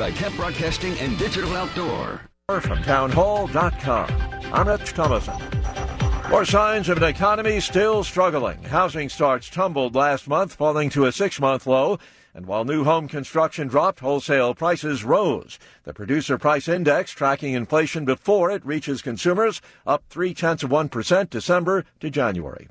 by 0.00 0.10
Cap 0.12 0.32
Broadcasting 0.32 0.98
and 0.98 1.18
Digital 1.18 1.54
Outdoor. 1.54 2.22
From 2.48 2.82
townhall.com, 2.82 4.08
I'm 4.50 4.66
Rich 4.66 4.94
Thomaston. 4.94 5.38
More 6.30 6.46
signs 6.46 6.88
of 6.88 6.96
an 6.96 7.04
economy 7.04 7.60
still 7.60 8.02
struggling. 8.02 8.62
Housing 8.62 9.10
starts 9.10 9.50
tumbled 9.50 9.94
last 9.94 10.26
month, 10.26 10.54
falling 10.54 10.88
to 10.90 11.04
a 11.04 11.12
six 11.12 11.38
month 11.38 11.66
low. 11.66 11.98
And 12.32 12.46
while 12.46 12.64
new 12.64 12.82
home 12.82 13.08
construction 13.08 13.68
dropped, 13.68 14.00
wholesale 14.00 14.54
prices 14.54 15.04
rose. 15.04 15.58
The 15.84 15.92
producer 15.92 16.38
price 16.38 16.66
index, 16.66 17.10
tracking 17.10 17.52
inflation 17.52 18.06
before 18.06 18.50
it 18.50 18.64
reaches 18.64 19.02
consumers, 19.02 19.60
up 19.86 20.04
three 20.08 20.32
tenths 20.32 20.62
of 20.62 20.70
1% 20.70 21.28
December 21.28 21.84
to 22.00 22.08
January. 22.08 22.68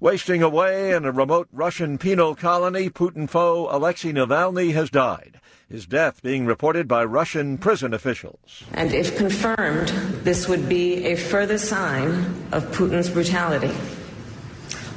Wasting 0.00 0.42
away 0.42 0.92
in 0.92 1.04
a 1.04 1.12
remote 1.12 1.48
Russian 1.52 1.98
penal 1.98 2.34
colony, 2.34 2.88
Putin 2.88 3.28
foe 3.28 3.68
Alexei 3.70 4.12
Navalny 4.12 4.72
has 4.72 4.88
died. 4.88 5.38
His 5.70 5.84
death 5.84 6.22
being 6.22 6.46
reported 6.46 6.88
by 6.88 7.04
Russian 7.04 7.58
prison 7.58 7.92
officials. 7.92 8.64
And 8.72 8.94
if 8.94 9.18
confirmed, 9.18 9.88
this 10.24 10.48
would 10.48 10.66
be 10.66 11.04
a 11.04 11.14
further 11.14 11.58
sign 11.58 12.48
of 12.52 12.64
Putin's 12.72 13.10
brutality. 13.10 13.74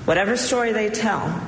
Whatever 0.06 0.38
story 0.38 0.72
they 0.72 0.90
tell, 0.90 1.46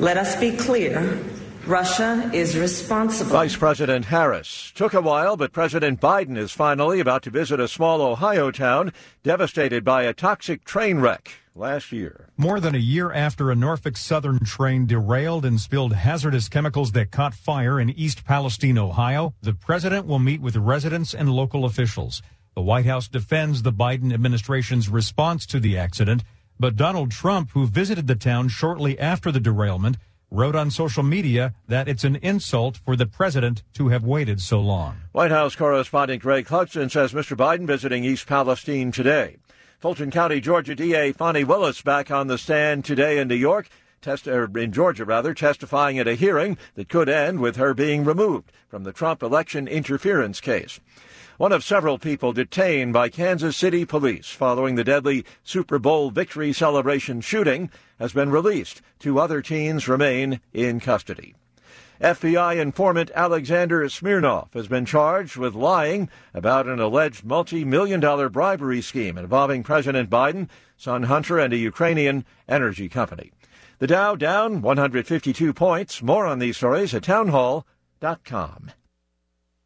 let 0.00 0.16
us 0.16 0.34
be 0.40 0.50
clear 0.56 1.22
Russia 1.64 2.28
is 2.34 2.58
responsible. 2.58 3.30
Vice 3.30 3.54
President 3.54 4.06
Harris. 4.06 4.72
Took 4.74 4.94
a 4.94 5.00
while, 5.00 5.36
but 5.36 5.52
President 5.52 6.00
Biden 6.00 6.36
is 6.36 6.50
finally 6.50 6.98
about 6.98 7.22
to 7.22 7.30
visit 7.30 7.60
a 7.60 7.68
small 7.68 8.02
Ohio 8.02 8.50
town 8.50 8.92
devastated 9.22 9.84
by 9.84 10.02
a 10.02 10.12
toxic 10.12 10.64
train 10.64 10.98
wreck 10.98 11.30
last 11.60 11.92
year. 11.92 12.30
More 12.36 12.58
than 12.58 12.74
a 12.74 12.78
year 12.78 13.12
after 13.12 13.50
a 13.50 13.54
Norfolk 13.54 13.96
Southern 13.96 14.40
train 14.40 14.86
derailed 14.86 15.44
and 15.44 15.60
spilled 15.60 15.92
hazardous 15.92 16.48
chemicals 16.48 16.90
that 16.92 17.12
caught 17.12 17.34
fire 17.34 17.78
in 17.78 17.90
East 17.90 18.24
Palestine, 18.24 18.78
Ohio, 18.78 19.34
the 19.42 19.52
president 19.52 20.06
will 20.06 20.18
meet 20.18 20.40
with 20.40 20.56
residents 20.56 21.14
and 21.14 21.30
local 21.30 21.64
officials. 21.64 22.22
The 22.56 22.62
White 22.62 22.86
House 22.86 23.06
defends 23.06 23.62
the 23.62 23.72
Biden 23.72 24.12
administration's 24.12 24.88
response 24.88 25.46
to 25.46 25.60
the 25.60 25.78
accident, 25.78 26.24
but 26.58 26.74
Donald 26.74 27.12
Trump, 27.12 27.50
who 27.52 27.66
visited 27.66 28.06
the 28.08 28.16
town 28.16 28.48
shortly 28.48 28.98
after 28.98 29.30
the 29.30 29.38
derailment, 29.38 29.98
wrote 30.30 30.54
on 30.54 30.70
social 30.70 31.02
media 31.02 31.54
that 31.68 31.88
it's 31.88 32.04
an 32.04 32.16
insult 32.16 32.76
for 32.76 32.96
the 32.96 33.06
president 33.06 33.62
to 33.74 33.88
have 33.88 34.04
waited 34.04 34.40
so 34.40 34.60
long. 34.60 34.96
White 35.12 35.30
House 35.30 35.56
correspondent 35.56 36.22
Greg 36.22 36.46
Clugston 36.46 36.90
says 36.90 37.12
Mr. 37.12 37.36
Biden 37.36 37.66
visiting 37.66 38.04
East 38.04 38.26
Palestine 38.26 38.92
today. 38.92 39.36
Fulton 39.80 40.10
County, 40.10 40.42
Georgia 40.42 40.74
DA 40.74 41.10
Fani 41.10 41.42
Willis 41.42 41.80
back 41.80 42.10
on 42.10 42.26
the 42.26 42.36
stand 42.36 42.84
today 42.84 43.18
in 43.18 43.28
New 43.28 43.34
York, 43.34 43.66
test, 44.02 44.28
er, 44.28 44.46
in 44.58 44.72
Georgia 44.72 45.06
rather, 45.06 45.32
testifying 45.32 45.98
at 45.98 46.06
a 46.06 46.14
hearing 46.14 46.58
that 46.74 46.90
could 46.90 47.08
end 47.08 47.40
with 47.40 47.56
her 47.56 47.72
being 47.72 48.04
removed 48.04 48.52
from 48.68 48.84
the 48.84 48.92
Trump 48.92 49.22
election 49.22 49.66
interference 49.66 50.38
case 50.38 50.80
one 51.38 51.52
of 51.52 51.64
several 51.64 51.96
people 51.96 52.34
detained 52.34 52.92
by 52.92 53.08
Kansas 53.08 53.56
City 53.56 53.86
police 53.86 54.28
following 54.28 54.74
the 54.74 54.84
deadly 54.84 55.24
Super 55.42 55.78
Bowl 55.78 56.10
victory 56.10 56.52
celebration 56.52 57.22
shooting, 57.22 57.70
has 57.98 58.12
been 58.12 58.30
released. 58.30 58.82
Two 58.98 59.18
other 59.18 59.40
teens 59.40 59.88
remain 59.88 60.40
in 60.52 60.80
custody. 60.80 61.34
FBI 62.00 62.56
informant 62.58 63.10
Alexander 63.14 63.86
Smirnov 63.86 64.48
has 64.54 64.68
been 64.68 64.86
charged 64.86 65.36
with 65.36 65.54
lying 65.54 66.08
about 66.32 66.66
an 66.66 66.80
alleged 66.80 67.24
multi-million 67.24 68.00
dollar 68.00 68.30
bribery 68.30 68.80
scheme 68.80 69.18
involving 69.18 69.62
President 69.62 70.08
Biden, 70.08 70.48
son 70.78 71.02
Hunter, 71.02 71.38
and 71.38 71.52
a 71.52 71.58
Ukrainian 71.58 72.24
energy 72.48 72.88
company. 72.88 73.32
The 73.80 73.86
Dow 73.86 74.14
down 74.14 74.62
152 74.62 75.52
points. 75.52 76.02
More 76.02 76.26
on 76.26 76.38
these 76.38 76.56
stories 76.56 76.94
at 76.94 77.02
townhall.com. 77.02 78.70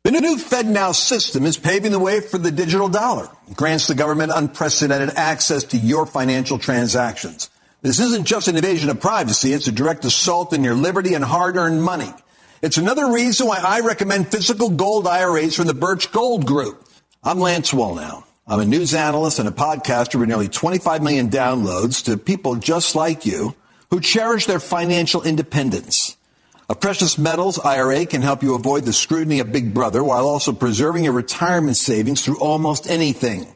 The 0.02 0.10
new 0.10 0.36
FedNow 0.36 0.94
system 0.94 1.46
is 1.46 1.56
paving 1.56 1.92
the 1.92 1.98
way 1.98 2.20
for 2.20 2.38
the 2.38 2.50
digital 2.50 2.88
dollar. 2.88 3.28
It 3.48 3.56
grants 3.56 3.86
the 3.86 3.94
government 3.94 4.32
unprecedented 4.34 5.10
access 5.16 5.64
to 5.64 5.76
your 5.76 6.04
financial 6.04 6.58
transactions. 6.58 7.48
This 7.82 8.00
isn't 8.00 8.26
just 8.26 8.48
an 8.48 8.56
invasion 8.56 8.90
of 8.90 9.00
privacy, 9.00 9.52
it's 9.52 9.68
a 9.68 9.72
direct 9.72 10.04
assault 10.04 10.52
on 10.52 10.64
your 10.64 10.74
liberty 10.74 11.14
and 11.14 11.24
hard-earned 11.24 11.82
money. 11.82 12.12
It's 12.64 12.78
another 12.78 13.12
reason 13.12 13.46
why 13.46 13.58
I 13.62 13.80
recommend 13.80 14.28
physical 14.28 14.70
gold 14.70 15.06
IRAs 15.06 15.54
from 15.54 15.66
the 15.66 15.74
Birch 15.74 16.10
Gold 16.12 16.46
Group. 16.46 16.82
I'm 17.22 17.38
Lance 17.38 17.72
Wallnau. 17.72 18.24
I'm 18.46 18.58
a 18.58 18.64
news 18.64 18.94
analyst 18.94 19.38
and 19.38 19.46
a 19.46 19.52
podcaster 19.52 20.18
with 20.18 20.30
nearly 20.30 20.48
25 20.48 21.02
million 21.02 21.28
downloads 21.28 22.02
to 22.06 22.16
people 22.16 22.56
just 22.56 22.94
like 22.94 23.26
you 23.26 23.54
who 23.90 24.00
cherish 24.00 24.46
their 24.46 24.60
financial 24.60 25.22
independence. 25.22 26.16
A 26.70 26.74
precious 26.74 27.18
metals 27.18 27.58
IRA 27.58 28.06
can 28.06 28.22
help 28.22 28.42
you 28.42 28.54
avoid 28.54 28.86
the 28.86 28.94
scrutiny 28.94 29.40
of 29.40 29.52
Big 29.52 29.74
Brother 29.74 30.02
while 30.02 30.26
also 30.26 30.54
preserving 30.54 31.04
your 31.04 31.12
retirement 31.12 31.76
savings 31.76 32.24
through 32.24 32.40
almost 32.40 32.88
anything, 32.88 33.46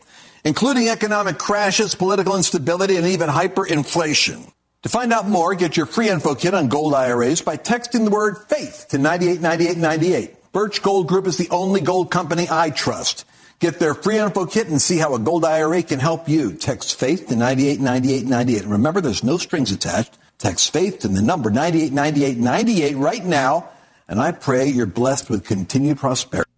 including 0.44 0.91
economic 0.91 1.38
crashes, 1.38 1.94
political 1.94 2.36
instability, 2.36 2.97
and 2.97 3.06
even 3.06 3.30
hyperinflation. 3.30 4.52
To 4.84 4.89
find 4.89 5.12
out 5.12 5.28
more, 5.28 5.56
get 5.56 5.77
your 5.77 5.87
free 5.87 6.09
info 6.09 6.37
kit 6.37 6.55
on 6.55 6.69
gold 6.69 6.94
IRAs 6.94 7.43
by 7.43 7.56
texting 7.56 8.05
the 8.05 8.12
word 8.12 8.39
faith 8.49 8.87
to 8.91 8.99
989898. 8.99 10.53
Birch 10.53 10.83
Gold 10.83 11.09
Group 11.09 11.27
is 11.27 11.37
the 11.37 11.50
only 11.50 11.81
gold 11.81 12.12
company 12.12 12.47
I 12.49 12.71
trust. 12.71 13.25
Get 13.59 13.81
their 13.81 13.93
free 13.93 14.19
info 14.19 14.47
kit 14.47 14.69
and 14.69 14.81
see 14.81 14.99
how 14.99 15.16
a 15.16 15.19
gold 15.19 15.44
IRA 15.44 15.83
can 15.83 15.99
help 15.99 16.28
you. 16.28 16.53
Text 16.53 16.97
faith 16.97 17.27
to 17.27 17.34
989898. 17.34 18.71
Remember, 18.71 19.00
there's 19.00 19.25
no 19.25 19.37
strings 19.37 19.72
attached. 19.72 20.16
Text 20.39 20.72
faith 20.72 21.00
to 21.00 21.09
the 21.09 21.22
number 21.22 21.50
989898 21.50 22.97
right 22.97 23.25
now, 23.25 23.69
and 24.06 24.21
I 24.21 24.31
pray 24.31 24.69
you're 24.69 24.87
blessed 24.87 25.28
with 25.28 25.45
continued 25.45 25.99
prosperity. 25.99 26.49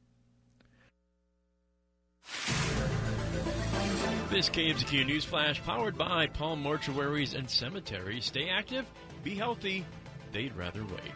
This 4.40 4.48
KMZQ 4.48 5.06
News 5.06 5.24
Flash 5.26 5.62
powered 5.64 5.98
by 5.98 6.26
Palm 6.26 6.64
Mortuaries 6.64 7.34
and 7.34 7.50
Cemeteries. 7.50 8.24
Stay 8.24 8.48
active, 8.48 8.86
be 9.22 9.34
healthy, 9.34 9.84
they'd 10.32 10.56
rather 10.56 10.82
wait. 10.82 11.12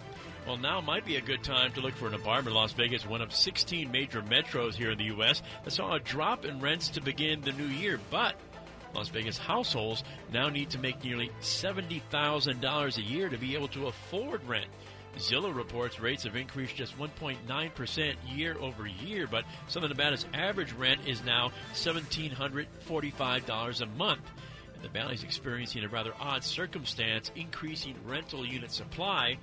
Well, 0.46 0.58
now 0.58 0.82
might 0.82 1.06
be 1.06 1.16
a 1.16 1.22
good 1.22 1.42
time 1.42 1.72
to 1.72 1.80
look 1.80 1.94
for 1.94 2.06
an 2.06 2.12
apartment. 2.12 2.48
In 2.48 2.54
Las 2.54 2.74
Vegas, 2.74 3.06
one 3.06 3.22
of 3.22 3.34
16 3.34 3.90
major 3.90 4.20
metros 4.20 4.74
here 4.74 4.90
in 4.90 4.98
the 4.98 5.04
U.S., 5.04 5.40
that 5.64 5.70
saw 5.70 5.94
a 5.94 6.00
drop 6.00 6.44
in 6.44 6.60
rents 6.60 6.90
to 6.90 7.00
begin 7.00 7.40
the 7.40 7.52
new 7.52 7.64
year, 7.64 7.98
but 8.10 8.38
Las 8.94 9.08
Vegas 9.08 9.38
households 9.38 10.04
now 10.30 10.50
need 10.50 10.68
to 10.68 10.78
make 10.78 11.02
nearly 11.02 11.30
$70,000 11.40 12.98
a 12.98 13.02
year 13.02 13.30
to 13.30 13.38
be 13.38 13.54
able 13.54 13.68
to 13.68 13.86
afford 13.86 14.46
rent. 14.46 14.68
Zillow 15.18 15.54
reports 15.54 16.00
rates 16.00 16.24
have 16.24 16.34
increased 16.36 16.76
just 16.76 16.98
1.9% 16.98 18.14
year 18.28 18.56
over 18.60 18.86
year, 18.86 19.26
but 19.30 19.44
Southern 19.68 19.90
Nevada's 19.90 20.24
average 20.34 20.72
rent 20.72 21.00
is 21.06 21.22
now 21.24 21.52
$1,745 21.74 23.80
a 23.80 23.86
month. 23.86 24.28
And 24.74 24.82
the 24.82 24.88
valley 24.88 25.14
is 25.14 25.22
experiencing 25.22 25.84
a 25.84 25.88
rather 25.88 26.12
odd 26.18 26.42
circumstance, 26.42 27.30
increasing 27.36 27.94
rental 28.04 28.44
unit 28.44 28.72
supply 28.72 29.36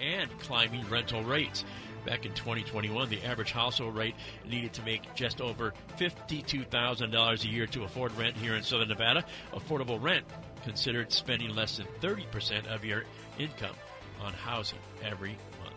and 0.00 0.28
climbing 0.40 0.86
rental 0.90 1.22
rates. 1.22 1.64
Back 2.04 2.26
in 2.26 2.34
2021, 2.34 3.08
the 3.08 3.24
average 3.24 3.52
household 3.52 3.96
rate 3.96 4.14
needed 4.46 4.74
to 4.74 4.82
make 4.82 5.14
just 5.14 5.40
over 5.40 5.72
$52,000 5.98 7.44
a 7.44 7.48
year 7.48 7.66
to 7.68 7.84
afford 7.84 8.14
rent 8.18 8.36
here 8.36 8.56
in 8.56 8.62
Southern 8.62 8.88
Nevada. 8.88 9.24
Affordable 9.54 10.02
rent 10.02 10.26
considered 10.64 11.10
spending 11.12 11.54
less 11.54 11.78
than 11.78 11.86
30% 12.02 12.66
of 12.66 12.84
your 12.84 13.04
income 13.38 13.74
on 14.20 14.32
housing 14.32 14.78
every 15.02 15.36
month. 15.62 15.74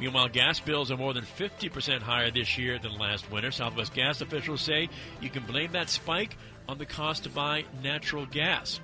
Meanwhile, 0.00 0.28
gas 0.28 0.60
bills 0.60 0.90
are 0.90 0.96
more 0.96 1.14
than 1.14 1.24
50% 1.24 2.00
higher 2.00 2.30
this 2.30 2.58
year 2.58 2.78
than 2.78 2.98
last 2.98 3.30
winter. 3.30 3.50
Southwest 3.50 3.94
gas 3.94 4.20
officials 4.20 4.60
say 4.60 4.88
you 5.20 5.30
can 5.30 5.44
blame 5.44 5.72
that 5.72 5.88
spike 5.88 6.36
on 6.68 6.78
the 6.78 6.86
cost 6.86 7.24
to 7.24 7.28
buy 7.28 7.64
natural 7.82 8.26
gas 8.26 8.80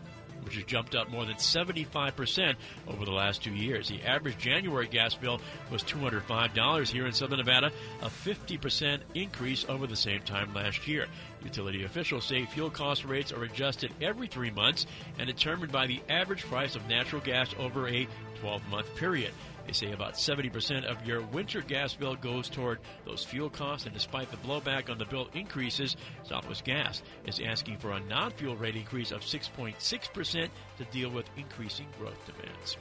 which 0.48 0.56
has 0.56 0.64
jumped 0.64 0.94
up 0.94 1.10
more 1.10 1.26
than 1.26 1.36
75% 1.36 2.54
over 2.86 3.04
the 3.04 3.12
last 3.12 3.42
two 3.42 3.54
years. 3.54 3.88
The 3.88 4.02
average 4.02 4.38
January 4.38 4.86
gas 4.86 5.14
bill 5.14 5.40
was 5.70 5.82
$205 5.82 6.88
here 6.88 7.06
in 7.06 7.12
Southern 7.12 7.38
Nevada, 7.38 7.70
a 8.00 8.06
50% 8.06 9.00
increase 9.14 9.66
over 9.68 9.86
the 9.86 9.96
same 9.96 10.22
time 10.22 10.54
last 10.54 10.88
year. 10.88 11.06
Utility 11.44 11.84
officials 11.84 12.24
say 12.24 12.44
fuel 12.46 12.70
cost 12.70 13.04
rates 13.04 13.32
are 13.32 13.44
adjusted 13.44 13.92
every 14.00 14.26
three 14.26 14.50
months 14.50 14.86
and 15.18 15.26
determined 15.26 15.70
by 15.70 15.86
the 15.86 16.00
average 16.08 16.44
price 16.44 16.76
of 16.76 16.88
natural 16.88 17.20
gas 17.20 17.54
over 17.58 17.88
a 17.88 18.08
12 18.40 18.62
month 18.68 18.94
period. 18.96 19.32
They 19.66 19.72
say 19.74 19.92
about 19.92 20.14
70% 20.14 20.84
of 20.84 21.06
your 21.06 21.20
winter 21.20 21.60
gas 21.60 21.94
bill 21.94 22.16
goes 22.16 22.48
toward 22.48 22.78
those 23.04 23.22
fuel 23.22 23.50
costs, 23.50 23.84
and 23.84 23.94
despite 23.94 24.30
the 24.30 24.38
blowback 24.38 24.88
on 24.88 24.96
the 24.96 25.04
bill 25.04 25.28
increases, 25.34 25.96
Southwest 26.24 26.64
Gas 26.64 27.02
is 27.26 27.38
asking 27.44 27.76
for 27.76 27.92
a 27.92 28.00
non 28.00 28.30
fuel 28.30 28.56
rate 28.56 28.76
increase 28.76 29.10
of 29.10 29.20
6.6% 29.20 30.48
to 30.78 30.84
deal 30.84 31.10
with 31.10 31.28
increasing 31.36 31.86
growth 31.98 32.18
demands. 32.24 32.78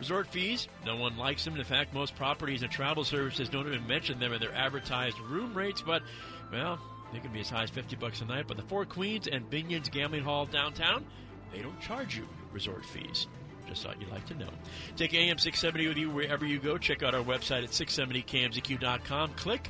Resort 0.00 0.26
fees, 0.26 0.66
no 0.84 0.96
one 0.96 1.16
likes 1.16 1.44
them. 1.44 1.56
In 1.56 1.62
fact, 1.62 1.94
most 1.94 2.16
properties 2.16 2.62
and 2.62 2.72
travel 2.72 3.04
services 3.04 3.48
don't 3.48 3.68
even 3.68 3.86
mention 3.86 4.18
them 4.18 4.32
in 4.32 4.40
their 4.40 4.54
advertised 4.54 5.18
room 5.20 5.54
rates, 5.54 5.82
but, 5.82 6.02
well, 6.50 6.80
they 7.12 7.20
can 7.20 7.32
be 7.32 7.40
as 7.40 7.50
high 7.50 7.64
as 7.64 7.70
50 7.70 7.96
bucks 7.96 8.20
a 8.20 8.24
night. 8.24 8.46
But 8.48 8.56
the 8.56 8.62
Four 8.64 8.84
Queens 8.84 9.28
and 9.28 9.48
Binion's 9.50 9.90
Gambling 9.90 10.24
Hall 10.24 10.46
downtown, 10.46 11.04
they 11.52 11.60
don't 11.60 11.80
charge 11.80 12.16
you 12.16 12.26
resort 12.52 12.84
fees. 12.84 13.26
Just 13.68 13.82
thought 13.82 14.00
you'd 14.00 14.10
like 14.10 14.26
to 14.26 14.34
know. 14.34 14.48
Take 14.96 15.14
AM 15.14 15.38
670 15.38 15.88
with 15.88 15.96
you 15.96 16.10
wherever 16.10 16.44
you 16.44 16.58
go. 16.58 16.78
Check 16.78 17.02
out 17.02 17.14
our 17.14 17.22
website 17.22 17.62
at 17.62 17.70
670kmzq.com. 17.70 19.34
Click 19.34 19.68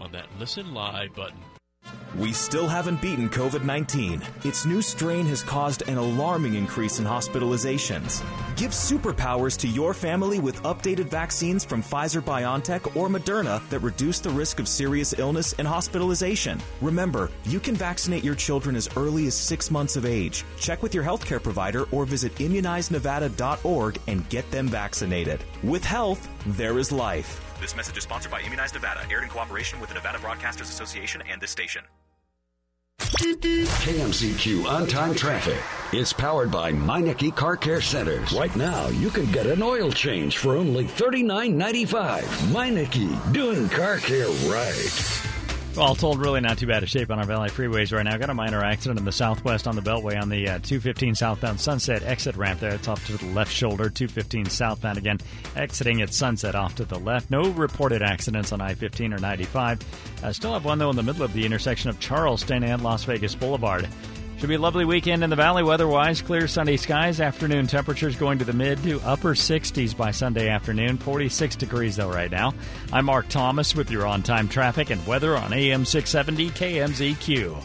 on 0.00 0.12
that 0.12 0.26
Listen 0.38 0.72
Live 0.72 1.14
button. 1.14 1.38
We 2.16 2.32
still 2.34 2.68
haven't 2.68 3.00
beaten 3.00 3.30
COVID 3.30 3.64
19. 3.64 4.22
Its 4.44 4.66
new 4.66 4.82
strain 4.82 5.24
has 5.26 5.42
caused 5.42 5.82
an 5.88 5.96
alarming 5.96 6.54
increase 6.54 6.98
in 6.98 7.06
hospitalizations. 7.06 8.22
Give 8.56 8.70
superpowers 8.70 9.58
to 9.60 9.68
your 9.68 9.94
family 9.94 10.38
with 10.38 10.62
updated 10.62 11.06
vaccines 11.06 11.64
from 11.64 11.82
Pfizer 11.82 12.20
BioNTech 12.20 12.96
or 12.96 13.08
Moderna 13.08 13.66
that 13.70 13.78
reduce 13.78 14.20
the 14.20 14.28
risk 14.28 14.60
of 14.60 14.68
serious 14.68 15.18
illness 15.18 15.54
and 15.54 15.66
hospitalization. 15.66 16.60
Remember, 16.82 17.30
you 17.44 17.58
can 17.58 17.74
vaccinate 17.74 18.22
your 18.24 18.34
children 18.34 18.76
as 18.76 18.90
early 18.94 19.26
as 19.26 19.34
six 19.34 19.70
months 19.70 19.96
of 19.96 20.04
age. 20.04 20.44
Check 20.60 20.82
with 20.82 20.94
your 20.94 21.04
healthcare 21.04 21.42
provider 21.42 21.84
or 21.92 22.04
visit 22.04 22.34
immunizenevada.org 22.34 23.98
and 24.06 24.28
get 24.28 24.50
them 24.50 24.68
vaccinated. 24.68 25.42
With 25.62 25.84
health, 25.84 26.28
there 26.46 26.78
is 26.78 26.92
life. 26.92 27.40
This 27.60 27.74
message 27.74 27.96
is 27.96 28.02
sponsored 28.02 28.32
by 28.32 28.42
Immunize 28.42 28.74
Nevada, 28.74 29.00
aired 29.10 29.22
in 29.22 29.28
cooperation 29.28 29.80
with 29.80 29.88
the 29.88 29.94
Nevada 29.94 30.18
Broadcasters 30.18 30.62
Association 30.62 31.22
and 31.30 31.40
this 31.40 31.50
station. 31.50 31.84
KMZQ 33.02 34.66
on 34.66 34.86
time 34.86 35.14
traffic. 35.14 35.58
It's 35.92 36.12
powered 36.12 36.50
by 36.50 36.72
Meineke 36.72 37.34
Car 37.34 37.56
Care 37.56 37.80
Centers. 37.80 38.32
Right 38.32 38.54
now, 38.56 38.88
you 38.88 39.10
can 39.10 39.30
get 39.32 39.46
an 39.46 39.62
oil 39.62 39.90
change 39.90 40.38
for 40.38 40.56
only 40.56 40.84
$39.95. 40.84 42.22
Meineke, 42.52 43.32
doing 43.32 43.68
car 43.68 43.98
care 43.98 44.28
right. 44.48 45.31
All 45.78 45.94
told, 45.94 46.18
really 46.20 46.42
not 46.42 46.58
too 46.58 46.66
bad 46.66 46.82
a 46.82 46.86
shape 46.86 47.10
on 47.10 47.18
our 47.18 47.24
Valley 47.24 47.48
freeways 47.48 47.96
right 47.96 48.02
now. 48.02 48.18
Got 48.18 48.28
a 48.28 48.34
minor 48.34 48.62
accident 48.62 48.98
in 48.98 49.06
the 49.06 49.12
southwest 49.12 49.66
on 49.66 49.74
the 49.74 49.80
Beltway 49.80 50.20
on 50.20 50.28
the 50.28 50.46
uh, 50.46 50.58
215 50.58 51.14
southbound 51.14 51.58
Sunset 51.58 52.02
exit 52.02 52.36
ramp 52.36 52.60
there. 52.60 52.74
It's 52.74 52.88
off 52.88 53.06
to 53.06 53.16
the 53.16 53.24
left 53.32 53.50
shoulder, 53.50 53.88
215 53.88 54.46
southbound 54.46 54.98
again, 54.98 55.18
exiting 55.56 56.02
at 56.02 56.12
Sunset 56.12 56.54
off 56.54 56.74
to 56.74 56.84
the 56.84 56.98
left. 56.98 57.30
No 57.30 57.48
reported 57.52 58.02
accidents 58.02 58.52
on 58.52 58.60
I 58.60 58.74
15 58.74 59.14
or 59.14 59.18
95. 59.18 60.22
Uh, 60.22 60.32
still 60.32 60.52
have 60.52 60.66
one, 60.66 60.78
though, 60.78 60.90
in 60.90 60.96
the 60.96 61.02
middle 61.02 61.22
of 61.22 61.32
the 61.32 61.46
intersection 61.46 61.88
of 61.88 61.98
Charleston 61.98 62.64
and 62.64 62.82
Las 62.82 63.04
Vegas 63.04 63.34
Boulevard. 63.34 63.88
Should 64.42 64.48
be 64.48 64.56
a 64.56 64.58
lovely 64.58 64.84
weekend 64.84 65.22
in 65.22 65.30
the 65.30 65.36
valley 65.36 65.62
weather-wise. 65.62 66.20
Clear 66.20 66.48
sunny 66.48 66.76
skies. 66.76 67.20
Afternoon 67.20 67.68
temperatures 67.68 68.16
going 68.16 68.40
to 68.40 68.44
the 68.44 68.52
mid 68.52 68.82
to 68.82 69.00
upper 69.02 69.36
60s 69.36 69.96
by 69.96 70.10
Sunday 70.10 70.48
afternoon. 70.48 70.98
46 70.98 71.54
degrees 71.54 71.94
though 71.94 72.10
right 72.10 72.28
now. 72.28 72.52
I'm 72.92 73.04
Mark 73.04 73.28
Thomas 73.28 73.76
with 73.76 73.88
your 73.88 74.04
on-time 74.04 74.48
traffic 74.48 74.90
and 74.90 75.06
weather 75.06 75.36
on 75.36 75.52
AM 75.52 75.84
670 75.84 76.50
KMZQ. 76.50 77.62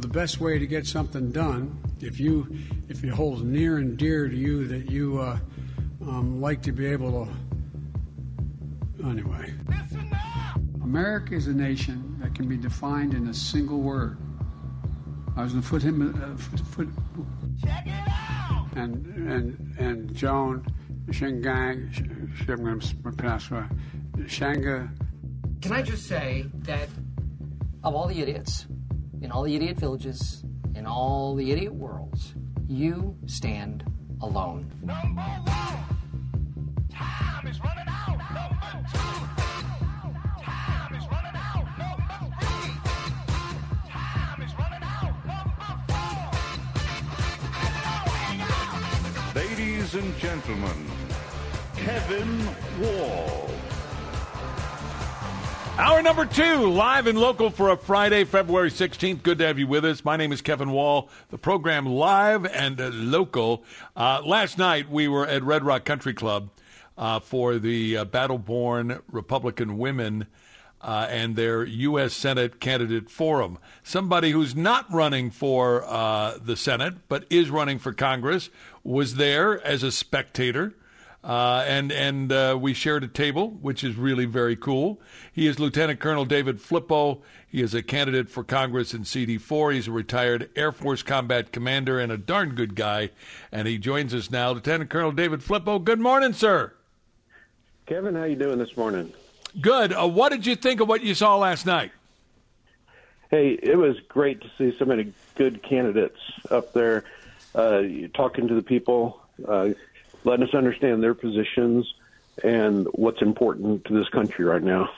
The 0.00 0.08
best 0.08 0.38
way 0.38 0.58
to 0.58 0.66
get 0.66 0.86
something 0.86 1.32
done, 1.32 1.82
if 2.00 2.20
you 2.20 2.46
if 2.90 3.02
it 3.02 3.08
holds 3.08 3.40
near 3.40 3.78
and 3.78 3.96
dear 3.96 4.28
to 4.28 4.36
you 4.36 4.66
that 4.66 4.90
you 4.90 5.18
uh, 5.18 5.38
um, 6.02 6.42
like 6.42 6.60
to 6.60 6.72
be 6.72 6.84
able 6.84 7.24
to 7.24 7.45
anyway. 9.08 9.52
America 10.82 11.34
is 11.34 11.46
a 11.46 11.52
nation 11.52 12.16
that 12.20 12.34
can 12.34 12.48
be 12.48 12.56
defined 12.56 13.14
in 13.14 13.28
a 13.28 13.34
single 13.34 13.80
word. 13.80 14.18
I 15.36 15.42
was 15.42 15.52
going 15.52 15.62
to 15.62 15.68
put 15.68 15.82
him 15.82 16.00
uh, 16.02 16.36
foot, 16.36 16.88
and 18.74 19.06
and 19.06 19.78
and 19.78 20.14
Joan 20.14 20.64
Shingang 21.10 22.48
I'm 22.48 22.64
going 22.64 22.80
to 22.80 23.12
pronounce 23.12 23.50
right. 23.50 23.68
Shanga. 24.20 24.88
Can 25.60 25.72
I 25.72 25.82
just 25.82 26.06
say 26.06 26.46
that 26.62 26.88
of 27.84 27.94
all 27.94 28.06
the 28.06 28.20
idiots 28.20 28.66
in 29.20 29.30
all 29.30 29.42
the 29.42 29.54
idiot 29.54 29.78
villages 29.78 30.44
in 30.76 30.86
all 30.86 31.34
the 31.34 31.50
idiot 31.50 31.74
worlds, 31.74 32.34
you 32.68 33.16
stand 33.26 33.84
alone. 34.20 34.70
Ladies 49.34 49.94
and 49.94 50.18
gentlemen, 50.18 50.90
Kevin 51.76 52.48
Wall. 52.80 53.48
Hour 55.78 56.02
number 56.02 56.26
two, 56.26 56.66
live 56.66 57.06
and 57.06 57.16
local 57.16 57.50
for 57.50 57.68
a 57.68 57.76
Friday, 57.76 58.24
February 58.24 58.70
16th. 58.70 59.22
Good 59.22 59.38
to 59.38 59.46
have 59.46 59.60
you 59.60 59.68
with 59.68 59.84
us. 59.84 60.04
My 60.04 60.16
name 60.16 60.32
is 60.32 60.42
Kevin 60.42 60.72
Wall. 60.72 61.10
The 61.28 61.38
program 61.38 61.86
live 61.86 62.44
and 62.46 62.80
local. 63.12 63.62
Uh, 63.94 64.20
last 64.24 64.58
night 64.58 64.90
we 64.90 65.06
were 65.06 65.28
at 65.28 65.44
Red 65.44 65.62
Rock 65.62 65.84
Country 65.84 66.12
Club 66.12 66.50
uh, 66.96 67.20
for 67.20 67.58
the 67.58 67.98
uh, 67.98 68.04
Battle-Born 68.04 69.00
Republican 69.10 69.78
Women 69.78 70.26
uh, 70.80 71.06
and 71.10 71.36
their 71.36 71.64
U.S. 71.64 72.12
Senate 72.12 72.60
candidate 72.60 73.10
forum. 73.10 73.58
Somebody 73.82 74.30
who's 74.30 74.54
not 74.54 74.92
running 74.92 75.30
for 75.30 75.84
uh, 75.84 76.38
the 76.42 76.56
Senate 76.56 76.94
but 77.08 77.26
is 77.30 77.50
running 77.50 77.78
for 77.78 77.92
Congress 77.92 78.50
was 78.84 79.16
there 79.16 79.64
as 79.66 79.82
a 79.82 79.90
spectator. 79.90 80.74
Uh, 81.24 81.64
and 81.66 81.90
and 81.90 82.30
uh, 82.30 82.56
we 82.60 82.72
shared 82.72 83.02
a 83.02 83.08
table, 83.08 83.50
which 83.60 83.82
is 83.82 83.96
really 83.96 84.26
very 84.26 84.54
cool. 84.54 85.00
He 85.32 85.48
is 85.48 85.58
Lieutenant 85.58 85.98
Colonel 85.98 86.24
David 86.24 86.60
Flippo. 86.60 87.20
He 87.48 87.62
is 87.62 87.74
a 87.74 87.82
candidate 87.82 88.28
for 88.28 88.44
Congress 88.44 88.94
in 88.94 89.02
CD4. 89.02 89.74
He's 89.74 89.88
a 89.88 89.92
retired 89.92 90.50
Air 90.54 90.70
Force 90.70 91.02
combat 91.02 91.50
commander 91.50 91.98
and 91.98 92.12
a 92.12 92.16
darn 92.16 92.54
good 92.54 92.76
guy. 92.76 93.10
And 93.50 93.66
he 93.66 93.76
joins 93.76 94.14
us 94.14 94.30
now, 94.30 94.52
Lieutenant 94.52 94.88
Colonel 94.88 95.10
David 95.10 95.40
Flippo. 95.40 95.82
Good 95.82 95.98
morning, 95.98 96.32
sir. 96.32 96.75
Kevin, 97.86 98.16
how 98.16 98.24
you 98.24 98.34
doing 98.34 98.58
this 98.58 98.76
morning? 98.76 99.12
Good. 99.60 99.92
Uh, 99.92 100.08
what 100.08 100.32
did 100.32 100.44
you 100.44 100.56
think 100.56 100.80
of 100.80 100.88
what 100.88 101.02
you 101.02 101.14
saw 101.14 101.36
last 101.36 101.66
night? 101.66 101.92
Hey, 103.30 103.50
it 103.50 103.78
was 103.78 103.96
great 104.08 104.40
to 104.40 104.50
see 104.58 104.76
so 104.76 104.84
many 104.84 105.12
good 105.36 105.62
candidates 105.62 106.18
up 106.50 106.72
there 106.72 107.04
uh, 107.54 107.82
talking 108.12 108.48
to 108.48 108.54
the 108.54 108.62
people. 108.62 109.20
Uh, 109.46 109.70
letting 110.24 110.44
us 110.48 110.54
understand 110.54 111.00
their 111.00 111.14
positions 111.14 111.86
and 112.42 112.88
what's 112.92 113.22
important 113.22 113.84
to 113.84 113.94
this 113.94 114.08
country 114.08 114.44
right 114.44 114.62
now. 114.62 114.90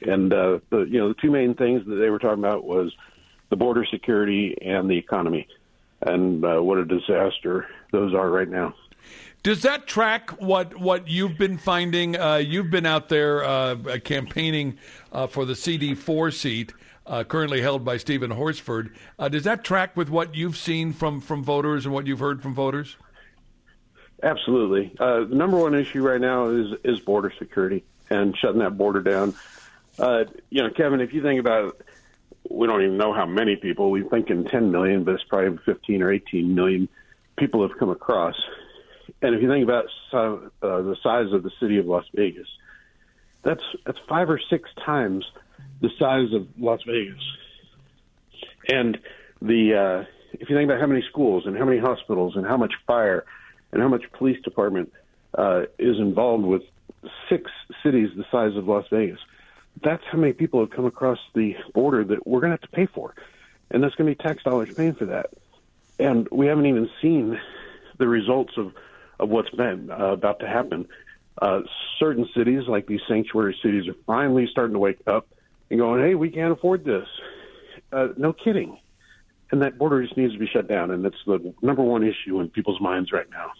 And 0.00 0.32
uh, 0.32 0.60
the 0.70 0.80
you 0.84 0.98
know 0.98 1.08
the 1.08 1.14
two 1.14 1.30
main 1.30 1.54
things 1.54 1.84
that 1.86 1.96
they 1.96 2.08
were 2.08 2.18
talking 2.18 2.42
about 2.42 2.64
was 2.64 2.94
the 3.50 3.56
border 3.56 3.84
security 3.84 4.56
and 4.62 4.88
the 4.88 4.96
economy, 4.96 5.46
and 6.00 6.42
uh, 6.44 6.60
what 6.60 6.78
a 6.78 6.86
disaster 6.86 7.66
those 7.92 8.14
are 8.14 8.30
right 8.30 8.48
now. 8.48 8.74
Does 9.42 9.62
that 9.62 9.86
track 9.86 10.30
what 10.40 10.78
what 10.78 11.08
you've 11.08 11.38
been 11.38 11.56
finding? 11.56 12.16
Uh, 12.16 12.36
you've 12.36 12.70
been 12.70 12.86
out 12.86 13.08
there 13.08 13.42
uh, 13.44 13.76
campaigning 14.04 14.78
uh, 15.12 15.26
for 15.26 15.44
the 15.44 15.54
CD4 15.54 16.32
seat. 16.32 16.72
Uh, 17.06 17.24
currently 17.24 17.60
held 17.60 17.84
by 17.84 17.96
Stephen 17.96 18.30
Horsford. 18.30 18.94
Uh, 19.18 19.28
does 19.28 19.42
that 19.42 19.64
track 19.64 19.96
with 19.96 20.10
what 20.10 20.36
you've 20.36 20.56
seen 20.56 20.92
from, 20.92 21.20
from 21.20 21.42
voters 21.42 21.84
and 21.84 21.92
what 21.92 22.06
you've 22.06 22.20
heard 22.20 22.40
from 22.40 22.54
voters? 22.54 22.96
Absolutely. 24.22 24.94
Uh, 25.00 25.24
the 25.24 25.34
number 25.34 25.56
one 25.56 25.74
issue 25.74 26.02
right 26.02 26.20
now 26.20 26.50
is 26.50 26.72
is 26.84 27.00
border 27.00 27.32
security 27.38 27.82
and 28.10 28.36
shutting 28.36 28.60
that 28.60 28.76
border 28.76 29.00
down. 29.00 29.34
Uh, 29.98 30.24
you 30.50 30.62
know, 30.62 30.70
Kevin, 30.70 31.00
if 31.00 31.12
you 31.12 31.22
think 31.22 31.40
about 31.40 31.68
it, 31.68 31.86
we 32.50 32.66
don't 32.66 32.82
even 32.82 32.96
know 32.96 33.12
how 33.12 33.26
many 33.26 33.56
people. 33.56 33.90
We 33.90 34.02
think 34.02 34.30
in 34.30 34.44
10 34.44 34.70
million, 34.70 35.04
but 35.04 35.14
it's 35.14 35.24
probably 35.24 35.58
15 35.64 36.02
or 36.02 36.12
18 36.12 36.54
million 36.54 36.88
people 37.36 37.66
have 37.66 37.78
come 37.78 37.90
across. 37.90 38.36
And 39.22 39.34
if 39.34 39.42
you 39.42 39.48
think 39.48 39.64
about 39.64 39.86
uh, 40.12 40.48
the 40.60 40.96
size 41.02 41.32
of 41.32 41.42
the 41.42 41.50
city 41.60 41.78
of 41.78 41.86
Las 41.86 42.04
Vegas, 42.14 42.48
that's 43.42 43.64
that's 43.86 43.98
five 44.08 44.28
or 44.30 44.40
six 44.50 44.68
times 44.84 45.24
the 45.80 45.90
size 45.98 46.32
of 46.32 46.48
Las 46.58 46.80
Vegas. 46.86 47.22
And 48.68 48.98
the 49.40 49.74
uh, 49.74 50.04
if 50.34 50.48
you 50.48 50.56
think 50.56 50.68
about 50.70 50.80
how 50.80 50.86
many 50.86 51.02
schools 51.08 51.44
and 51.46 51.56
how 51.56 51.64
many 51.64 51.78
hospitals 51.78 52.36
and 52.36 52.46
how 52.46 52.56
much 52.56 52.72
fire 52.86 53.24
and 53.72 53.82
how 53.82 53.88
much 53.88 54.02
police 54.12 54.40
department 54.42 54.92
uh, 55.36 55.62
is 55.78 55.98
involved 55.98 56.44
with 56.44 56.62
six 57.28 57.50
cities 57.82 58.10
the 58.16 58.24
size 58.30 58.56
of 58.56 58.68
Las 58.68 58.84
Vegas. 58.90 59.18
That's 59.82 60.02
how 60.10 60.18
many 60.18 60.32
people 60.32 60.60
have 60.60 60.70
come 60.70 60.84
across 60.84 61.18
the 61.34 61.54
border 61.72 62.04
that 62.04 62.26
we're 62.26 62.40
going 62.40 62.50
to 62.50 62.58
have 62.60 62.70
to 62.70 62.76
pay 62.76 62.86
for, 62.86 63.14
and 63.70 63.82
that's 63.82 63.94
going 63.94 64.10
to 64.10 64.16
be 64.16 64.22
tax 64.22 64.42
dollars 64.42 64.74
paying 64.74 64.94
for 64.94 65.06
that. 65.06 65.30
And 65.98 66.28
we 66.30 66.46
haven't 66.46 66.66
even 66.66 66.90
seen 67.00 67.38
the 67.98 68.08
results 68.08 68.54
of 68.56 68.72
of 69.20 69.28
what's 69.28 69.50
been 69.50 69.90
uh, 69.90 70.12
about 70.12 70.40
to 70.40 70.48
happen. 70.48 70.88
Uh, 71.40 71.60
certain 72.00 72.28
cities, 72.36 72.64
like 72.66 72.86
these 72.88 73.00
sanctuary 73.06 73.56
cities, 73.62 73.86
are 73.86 73.96
finally 74.06 74.48
starting 74.50 74.72
to 74.72 74.80
wake 74.80 74.98
up 75.06 75.28
and 75.70 75.78
going, 75.78 76.02
"Hey, 76.02 76.16
we 76.16 76.30
can't 76.30 76.52
afford 76.52 76.84
this." 76.84 77.06
Uh, 77.92 78.08
no 78.16 78.32
kidding 78.32 78.76
and 79.52 79.62
that 79.62 79.78
border 79.78 80.02
just 80.02 80.16
needs 80.16 80.32
to 80.32 80.38
be 80.38 80.46
shut 80.46 80.68
down, 80.68 80.90
and 80.90 81.04
that's 81.04 81.16
the 81.26 81.52
number 81.62 81.82
one 81.82 82.02
issue 82.02 82.40
in 82.40 82.48
people's 82.48 82.80
minds 82.80 83.12
right 83.12 83.28
now. 83.30 83.50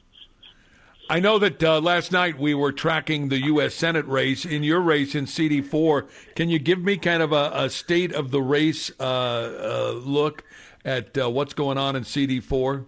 I 1.08 1.18
know 1.18 1.40
that 1.40 1.62
uh, 1.62 1.80
last 1.80 2.12
night 2.12 2.38
we 2.38 2.54
were 2.54 2.70
tracking 2.70 3.28
the 3.28 3.44
U.S. 3.46 3.74
Senate 3.74 4.06
race. 4.06 4.44
In 4.44 4.62
your 4.62 4.80
race 4.80 5.16
in 5.16 5.24
CD4, 5.24 6.08
can 6.36 6.48
you 6.48 6.60
give 6.60 6.78
me 6.78 6.96
kind 6.96 7.20
of 7.20 7.32
a, 7.32 7.50
a 7.52 7.70
state 7.70 8.12
of 8.12 8.30
the 8.30 8.40
race 8.40 8.92
uh, 9.00 9.02
uh, 9.02 9.92
look 10.04 10.44
at 10.84 11.18
uh, 11.18 11.28
what's 11.28 11.52
going 11.52 11.78
on 11.78 11.96
in 11.96 12.04
CD4? 12.04 12.84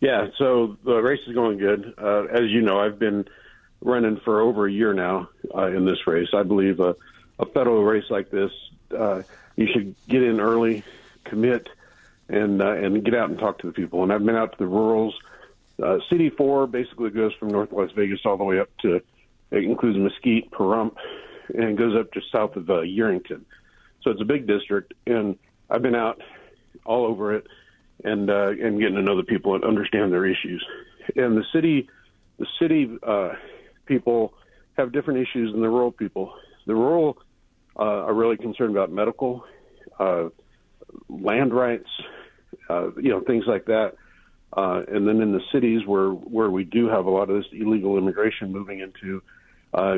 Yeah, 0.00 0.28
so 0.38 0.76
the 0.84 0.96
race 0.96 1.20
is 1.26 1.34
going 1.34 1.58
good. 1.58 1.94
Uh, 1.98 2.24
as 2.24 2.50
you 2.50 2.62
know, 2.62 2.80
I've 2.80 2.98
been 2.98 3.26
running 3.82 4.18
for 4.24 4.40
over 4.40 4.66
a 4.66 4.72
year 4.72 4.94
now 4.94 5.28
uh, 5.54 5.66
in 5.66 5.84
this 5.84 6.06
race. 6.06 6.28
I 6.34 6.42
believe 6.42 6.80
a, 6.80 6.96
a 7.38 7.46
federal 7.46 7.84
race 7.84 8.04
like 8.10 8.30
this, 8.30 8.50
you 8.90 9.66
should 9.72 9.94
get 10.08 10.22
in 10.22 10.40
early, 10.40 10.82
commit, 11.24 11.68
and 12.28 12.62
and 12.62 13.04
get 13.04 13.14
out 13.14 13.28
and 13.28 13.38
talk 13.38 13.58
to 13.58 13.66
the 13.66 13.72
people. 13.72 14.02
And 14.02 14.12
I've 14.12 14.24
been 14.24 14.36
out 14.36 14.52
to 14.52 14.58
the 14.58 14.66
rurals 14.66 15.14
uh, 15.82 15.98
CD4 16.10 16.70
basically 16.70 17.10
goes 17.10 17.32
from 17.34 17.48
Northwest 17.48 17.94
Vegas 17.94 18.20
all 18.24 18.36
the 18.36 18.44
way 18.44 18.58
up 18.58 18.68
to, 18.82 18.96
it 19.50 19.64
includes 19.64 19.98
Mesquite, 19.98 20.50
Pahrump, 20.50 20.96
and 21.54 21.76
goes 21.76 21.96
up 21.96 22.12
just 22.12 22.30
south 22.30 22.56
of 22.56 22.68
uh, 22.68 22.80
Yerington. 22.80 23.42
So 24.02 24.10
it's 24.10 24.20
a 24.20 24.26
big 24.26 24.46
district, 24.46 24.94
and 25.06 25.38
I've 25.68 25.82
been 25.82 25.94
out 25.94 26.20
all 26.84 27.06
over 27.06 27.34
it 27.34 27.46
and 28.04 28.30
uh, 28.30 28.48
and 28.48 28.78
getting 28.78 28.96
to 28.96 29.02
know 29.02 29.16
the 29.16 29.24
people 29.24 29.54
and 29.54 29.64
understand 29.64 30.12
their 30.12 30.26
issues. 30.26 30.64
And 31.16 31.36
the 31.36 31.44
city, 31.52 31.88
the 32.38 32.46
city 32.60 32.98
uh, 33.02 33.30
people 33.86 34.34
have 34.76 34.92
different 34.92 35.20
issues 35.20 35.52
than 35.52 35.60
the 35.60 35.68
rural 35.68 35.92
people. 35.92 36.34
The 36.66 36.74
rural 36.74 37.18
uh, 37.78 37.82
are 37.82 38.14
really 38.14 38.36
concerned 38.36 38.70
about 38.70 38.90
medical, 38.90 39.44
uh, 39.98 40.28
land 41.08 41.52
rights, 41.52 41.88
uh, 42.68 42.92
you 42.96 43.10
know, 43.10 43.20
things 43.20 43.44
like 43.46 43.66
that. 43.66 43.94
Uh, 44.56 44.82
and 44.88 45.06
then 45.06 45.20
in 45.20 45.32
the 45.32 45.40
cities 45.52 45.86
where 45.86 46.10
where 46.10 46.50
we 46.50 46.64
do 46.64 46.88
have 46.88 47.06
a 47.06 47.10
lot 47.10 47.30
of 47.30 47.36
this 47.36 47.46
illegal 47.52 47.96
immigration 47.96 48.52
moving 48.52 48.80
into, 48.80 49.22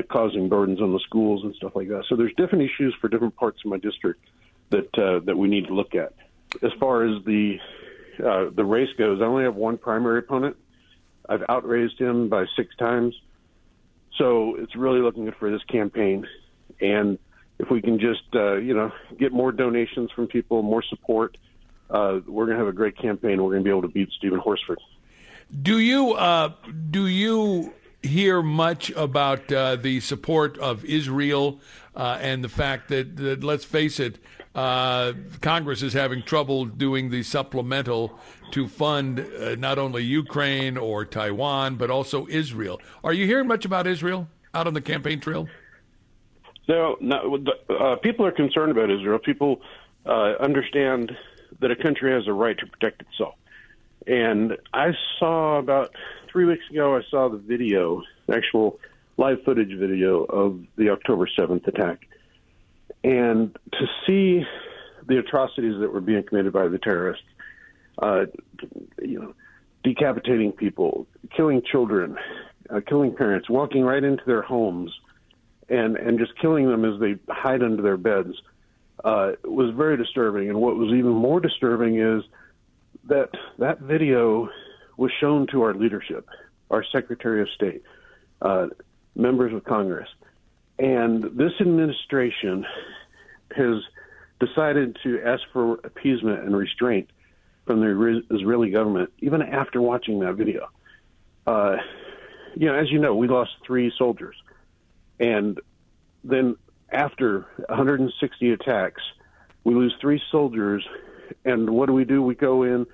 causing 0.09 0.47
burdens 0.47 0.79
on 0.79 0.93
the 0.93 0.99
schools 0.99 1.43
and 1.43 1.55
stuff 1.55 1.75
like 1.75 1.87
that. 1.87 2.03
So 2.07 2.15
there's 2.15 2.33
different 2.37 2.63
issues 2.63 2.95
for 3.01 3.07
different 3.07 3.35
parts 3.35 3.59
of 3.65 3.71
my 3.71 3.77
district 3.77 4.23
that 4.69 4.91
that 5.25 5.37
we 5.37 5.47
need 5.47 5.67
to 5.67 5.73
look 5.73 5.95
at. 5.95 6.13
As 6.61 6.71
far 6.79 7.03
as 7.03 7.23
the 7.25 7.57
uh, 8.19 8.49
the 8.53 8.65
race 8.65 8.89
goes, 8.97 9.21
I 9.21 9.25
only 9.25 9.43
have 9.43 9.55
one 9.55 9.77
primary 9.77 10.19
opponent. 10.19 10.57
I've 11.27 11.43
outraised 11.49 11.99
him 11.99 12.29
by 12.29 12.45
six 12.55 12.75
times, 12.75 13.15
so 14.17 14.55
it's 14.55 14.75
really 14.75 14.99
looking 14.99 15.25
good 15.25 15.35
for 15.35 15.49
this 15.49 15.63
campaign. 15.63 16.27
And 16.81 17.17
if 17.59 17.69
we 17.69 17.81
can 17.81 17.99
just 17.99 18.23
uh, 18.35 18.55
you 18.55 18.73
know 18.73 18.91
get 19.17 19.31
more 19.31 19.51
donations 19.51 20.11
from 20.11 20.27
people, 20.27 20.61
more 20.61 20.83
support 20.83 21.37
uh, 21.93 22.19
we're 22.25 22.45
going 22.45 22.57
to 22.57 22.63
have 22.63 22.67
a 22.67 22.75
great 22.75 22.97
campaign. 22.97 23.41
We're 23.41 23.51
going 23.51 23.63
to 23.63 23.63
be 23.63 23.69
able 23.69 23.83
to 23.83 23.87
beat 23.87 24.09
Stephen 24.17 24.39
Horsford. 24.39 24.79
Do 25.61 25.79
you 25.79 26.13
uh, 26.13 26.53
do 26.89 27.07
you 27.07 27.73
hear 28.01 28.41
much 28.41 28.89
about 28.91 29.51
uh, 29.51 29.75
the 29.75 29.99
support 29.99 30.57
of 30.57 30.83
Israel 30.83 31.59
uh, 31.95 32.17
and 32.19 32.43
the 32.43 32.49
fact 32.49 32.89
that, 32.89 33.15
that 33.17 33.43
let's 33.43 33.63
face 33.63 33.99
it, 33.99 34.17
uh, 34.55 35.13
Congress 35.41 35.81
is 35.81 35.93
having 35.93 36.21
trouble 36.23 36.65
doing 36.65 37.09
the 37.09 37.23
supplemental 37.23 38.19
to 38.51 38.67
fund 38.67 39.19
uh, 39.19 39.55
not 39.55 39.79
only 39.79 40.03
Ukraine 40.03 40.77
or 40.77 41.05
Taiwan 41.05 41.75
but 41.75 41.89
also 41.89 42.27
Israel. 42.27 42.79
Are 43.03 43.13
you 43.13 43.25
hearing 43.25 43.47
much 43.47 43.65
about 43.65 43.87
Israel 43.87 44.27
out 44.53 44.67
on 44.67 44.73
the 44.73 44.81
campaign 44.81 45.19
trail? 45.19 45.47
No, 46.67 46.97
no 47.01 47.97
people 48.01 48.25
are 48.25 48.31
concerned 48.31 48.71
about 48.71 48.89
Israel. 48.89 49.19
People 49.19 49.61
understand 50.05 51.11
that 51.59 51.71
a 51.71 51.75
country 51.75 52.11
has 52.11 52.27
a 52.27 52.33
right 52.33 52.57
to 52.57 52.65
protect 52.65 53.01
itself. 53.01 53.35
And 54.07 54.57
I 54.73 54.91
saw 55.19 55.57
about 55.59 55.95
three 56.31 56.45
weeks 56.45 56.63
ago, 56.69 56.95
I 56.95 57.01
saw 57.09 57.29
the 57.29 57.37
video, 57.37 58.03
actual 58.31 58.79
live 59.17 59.43
footage 59.43 59.77
video 59.77 60.23
of 60.23 60.59
the 60.75 60.89
October 60.89 61.27
7th 61.27 61.67
attack. 61.67 62.07
And 63.03 63.57
to 63.73 63.87
see 64.05 64.45
the 65.07 65.19
atrocities 65.19 65.79
that 65.79 65.91
were 65.91 66.01
being 66.01 66.23
committed 66.23 66.53
by 66.53 66.67
the 66.67 66.77
terrorists, 66.77 67.25
uh, 68.01 68.25
you 69.01 69.19
know, 69.19 69.33
decapitating 69.83 70.53
people, 70.53 71.05
killing 71.35 71.61
children, 71.69 72.17
uh, 72.69 72.79
killing 72.87 73.13
parents, 73.15 73.49
walking 73.49 73.83
right 73.83 74.03
into 74.03 74.23
their 74.25 74.41
homes, 74.41 74.91
and 75.69 75.97
and 75.97 76.19
just 76.19 76.31
killing 76.39 76.69
them 76.69 76.85
as 76.85 76.99
they 76.99 77.15
hide 77.29 77.61
under 77.61 77.81
their 77.81 77.97
beds 77.97 78.33
uh, 79.03 79.33
was 79.43 79.73
very 79.75 79.97
disturbing. 79.97 80.49
And 80.49 80.59
what 80.59 80.77
was 80.77 80.89
even 80.89 81.11
more 81.11 81.39
disturbing 81.39 81.99
is 81.99 82.23
that 83.07 83.29
that 83.59 83.79
video 83.79 84.49
was 84.97 85.11
shown 85.19 85.47
to 85.47 85.63
our 85.63 85.73
leadership, 85.73 86.27
our 86.71 86.85
Secretary 86.91 87.41
of 87.41 87.49
State, 87.49 87.83
uh, 88.41 88.67
members 89.15 89.53
of 89.53 89.63
Congress. 89.63 90.07
And 90.79 91.23
this 91.23 91.53
administration 91.59 92.65
has 93.55 93.75
decided 94.39 94.97
to 95.03 95.21
ask 95.23 95.43
for 95.51 95.73
appeasement 95.83 96.43
and 96.43 96.55
restraint 96.55 97.09
from 97.65 97.79
the 97.79 98.23
Israeli 98.31 98.71
government, 98.71 99.11
even 99.19 99.41
after 99.41 99.81
watching 99.81 100.19
that 100.19 100.33
video. 100.33 100.67
Uh, 101.47 101.77
you 102.55 102.67
know, 102.67 102.75
as 102.75 102.91
you 102.91 102.99
know, 102.99 103.15
we 103.15 103.27
lost 103.27 103.51
three 103.65 103.91
soldiers. 103.97 104.35
And 105.19 105.59
then 106.23 106.55
after 106.91 107.45
160 107.69 108.51
attacks, 108.51 109.01
we 109.63 109.73
lose 109.73 109.95
three 110.01 110.21
soldiers, 110.31 110.85
and 111.45 111.69
what 111.69 111.87
do 111.87 111.93
we 111.93 112.05
do? 112.05 112.21
We 112.21 112.35
go 112.35 112.63
in 112.63 112.85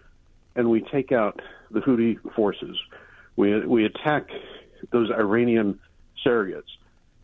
and 0.55 0.69
we 0.69 0.81
take 0.81 1.12
out 1.12 1.41
the 1.71 1.79
Houthi 1.79 2.17
forces. 2.36 2.77
We 3.36 3.65
we 3.65 3.86
attack 3.86 4.29
those 4.91 5.09
Iranian 5.12 5.79
surrogates. 6.25 6.63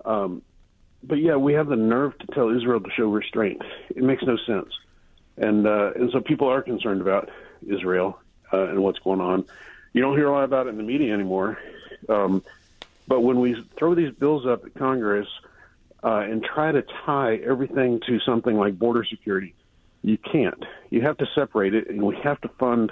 Um, 0.06 0.42
but 1.04 1.16
yeah, 1.16 1.36
we 1.36 1.54
have 1.54 1.68
the 1.68 1.76
nerve 1.76 2.18
to 2.20 2.28
tell 2.28 2.56
Israel 2.56 2.80
to 2.80 2.90
show 2.92 3.10
restraint. 3.10 3.62
It 3.90 4.04
makes 4.04 4.24
no 4.24 4.38
sense, 4.38 4.70
and 5.38 5.68
uh, 5.68 5.92
and 5.96 6.12
so 6.12 6.22
people 6.22 6.48
are 6.48 6.62
concerned 6.62 7.02
about 7.02 7.30
Israel 7.68 8.20
uh, 8.54 8.68
and 8.68 8.82
what's 8.82 9.00
going 9.00 9.22
on. 9.22 9.46
You 9.94 10.02
don't 10.02 10.16
hear 10.16 10.28
a 10.28 10.32
lot 10.32 10.44
about 10.44 10.68
it 10.68 10.70
in 10.70 10.78
the 10.78 10.84
media 10.84 11.14
anymore. 11.14 11.60
Um, 12.10 12.44
but 13.08 13.22
when 13.22 13.40
we 13.40 13.56
throw 13.78 13.94
these 13.94 14.14
bills 14.14 14.46
up 14.46 14.66
at 14.66 14.74
Congress 14.74 15.28
uh, 16.06 16.20
and 16.20 16.44
try 16.44 16.72
to 16.72 16.84
tie 17.06 17.38
everything 17.38 18.00
to 18.08 18.20
something 18.20 18.56
like 18.56 18.78
border 18.78 19.04
security. 19.04 19.56
You 20.04 20.20
can't. 20.20 20.64
You 20.92 21.02
have 21.02 21.18
to 21.18 21.26
separate 21.34 21.74
it, 21.74 21.90
and 21.90 22.04
we 22.04 22.16
have 22.18 22.40
to 22.42 22.48
fund 22.60 22.92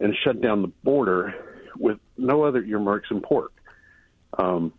and 0.00 0.14
shut 0.22 0.40
down 0.40 0.62
the 0.62 0.68
border 0.84 1.34
with 1.76 1.98
no 2.16 2.44
other 2.44 2.62
earmarks 2.62 3.10
in 3.10 3.20
pork. 3.20 3.52
Um, 4.38 4.72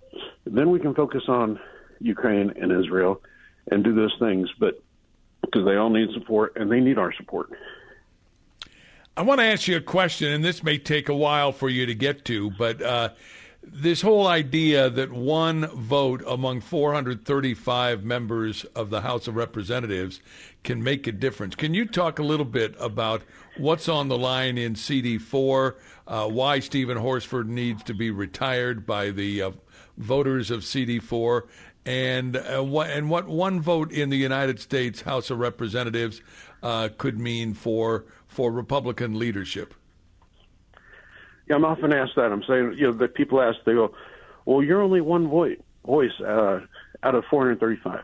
then 0.46 0.72
we 0.72 0.80
can 0.80 0.96
focus 0.96 1.24
on 1.28 1.60
Ukraine 2.04 2.54
and 2.62 2.72
Israel 2.72 3.22
and 3.72 3.84
do 3.84 3.96
those 3.96 4.16
things, 4.20 4.50
but 4.60 4.82
because 5.42 5.66
they 5.66 5.76
all 5.76 5.90
need 5.90 6.10
support 6.14 6.54
and 6.56 6.72
they 6.72 6.80
need 6.80 6.98
our 6.98 7.14
support. 7.14 7.50
I 9.16 9.22
want 9.22 9.40
to 9.40 9.46
ask 9.46 9.68
you 9.68 9.78
a 9.78 9.82
question, 9.82 10.32
and 10.32 10.44
this 10.44 10.64
may 10.64 10.78
take 10.78 11.08
a 11.08 11.16
while 11.16 11.52
for 11.52 11.70
you 11.70 11.86
to 11.86 11.94
get 11.94 12.26
to, 12.26 12.50
but 12.52 12.82
uh, 12.82 13.10
this 13.62 14.02
whole 14.02 14.28
idea 14.28 14.90
that 14.90 15.12
one 15.12 15.68
vote 15.68 16.24
among 16.28 16.62
435 16.62 18.04
members 18.04 18.64
of 18.76 18.90
the 18.90 19.02
House 19.02 19.28
of 19.28 19.36
Representatives 19.36 20.20
can 20.64 20.84
make 20.84 21.08
a 21.08 21.12
difference. 21.12 21.56
Can 21.56 21.74
you 21.74 21.86
talk 21.86 22.20
a 22.20 22.24
little 22.24 22.46
bit 22.46 22.76
about 22.80 23.22
what's 23.58 23.88
on 23.88 24.08
the 24.08 24.18
line 24.18 24.58
in 24.58 24.74
CD4, 24.74 25.76
uh, 26.08 26.28
why 26.28 26.60
Stephen 26.60 26.98
Horsford 26.98 27.48
needs 27.48 27.84
to 27.84 27.94
be 27.94 28.12
retired 28.12 28.86
by 28.86 29.12
the 29.12 29.44
uh, 29.44 29.52
voters 29.98 30.52
of 30.52 30.62
CD4, 30.62 31.44
and 31.86 32.38
uh, 32.38 32.64
what 32.64 32.90
and 32.90 33.10
what 33.10 33.28
one 33.28 33.62
vote 33.62 33.92
in 33.92 34.10
the 34.10 34.18
United 34.18 34.60
States 34.60 35.02
House 35.02 35.30
of 35.30 35.40
Representatives 35.40 36.22
uh, 36.62 36.90
could 36.98 37.20
mean 37.20 37.54
for 37.54 38.06
for 38.28 38.52
Republican 38.52 39.20
leadership? 39.20 39.74
Yeah, 41.50 41.56
I'm 41.56 41.66
often 41.66 41.94
asked 41.94 42.16
that. 42.16 42.32
I'm 42.32 42.44
saying, 42.44 42.76
you 42.78 42.88
know, 42.88 42.94
that 42.94 43.16
people 43.16 43.42
ask, 43.42 43.58
they 43.66 43.74
go, 43.74 43.94
"Well, 44.46 44.64
you're 44.64 44.82
only 44.82 45.02
one 45.02 45.28
voice, 45.28 45.60
voice 45.86 46.20
uh, 46.22 46.62
out 47.04 47.16
of 47.16 47.26
435," 47.26 48.04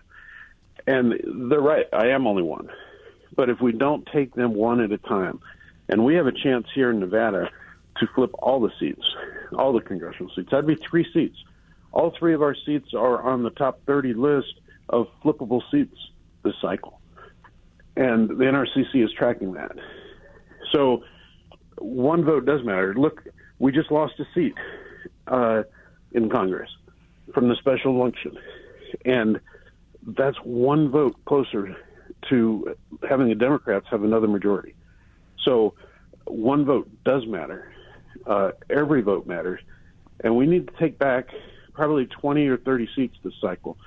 and 0.87 1.49
they're 1.49 1.61
right. 1.61 1.85
I 1.93 2.07
am 2.07 2.27
only 2.27 2.43
one, 2.43 2.69
but 3.35 3.49
if 3.49 3.61
we 3.61 3.71
don't 3.71 4.05
take 4.11 4.33
them 4.33 4.53
one 4.53 4.81
at 4.81 4.91
a 4.91 4.97
time, 4.97 5.39
and 5.87 6.03
we 6.03 6.15
have 6.15 6.27
a 6.27 6.33
chance 6.33 6.67
here 6.75 6.91
in 6.91 6.99
Nevada 6.99 7.49
to 7.97 8.07
flip 8.13 8.31
all 8.39 8.59
the 8.59 8.71
seats, 8.77 9.03
all 9.57 9.71
the 9.71 9.81
congressional 9.81 10.31
seats, 10.35 10.49
that'd 10.51 10.67
be 10.67 10.75
three 10.75 11.09
seats. 11.13 11.37
All 11.91 12.13
three 12.17 12.33
of 12.33 12.41
our 12.41 12.55
seats 12.65 12.93
are 12.93 13.21
on 13.21 13.43
the 13.43 13.49
top 13.49 13.81
30 13.85 14.13
list 14.13 14.53
of 14.89 15.07
flippable 15.23 15.61
seats 15.71 15.95
this 16.43 16.53
cycle, 16.61 16.99
and 17.95 18.29
the 18.29 18.45
NRCC 18.45 19.03
is 19.03 19.11
tracking 19.11 19.53
that. 19.53 19.71
So 20.71 21.03
one 21.77 22.23
vote 22.23 22.45
does 22.45 22.63
matter. 22.63 22.93
Look, 22.93 23.23
we 23.57 23.71
just 23.71 23.91
lost 23.91 24.13
a 24.19 24.25
seat 24.33 24.55
uh, 25.27 25.63
in 26.11 26.29
Congress 26.29 26.69
from 27.33 27.49
the 27.49 27.55
special 27.55 28.01
election, 28.01 28.37
and 29.05 29.39
that's 30.05 30.37
one 30.43 30.89
vote 30.89 31.15
closer 31.25 31.75
to 32.29 32.75
having 33.07 33.29
the 33.29 33.35
Democrats 33.35 33.85
have 33.89 34.03
another 34.03 34.27
majority. 34.27 34.75
So 35.43 35.73
one 36.25 36.65
vote 36.65 36.89
does 37.03 37.25
matter. 37.25 37.71
Uh, 38.25 38.51
every 38.69 39.01
vote 39.01 39.25
matters, 39.25 39.61
and 40.23 40.35
we 40.35 40.45
need 40.45 40.67
to 40.67 40.73
take 40.77 40.99
back 40.99 41.29
probably 41.79 42.07
20 42.07 42.45
or 42.47 42.57
30 42.57 42.89
seats 42.93 43.15
this 43.23 43.33
cycle 43.39 43.77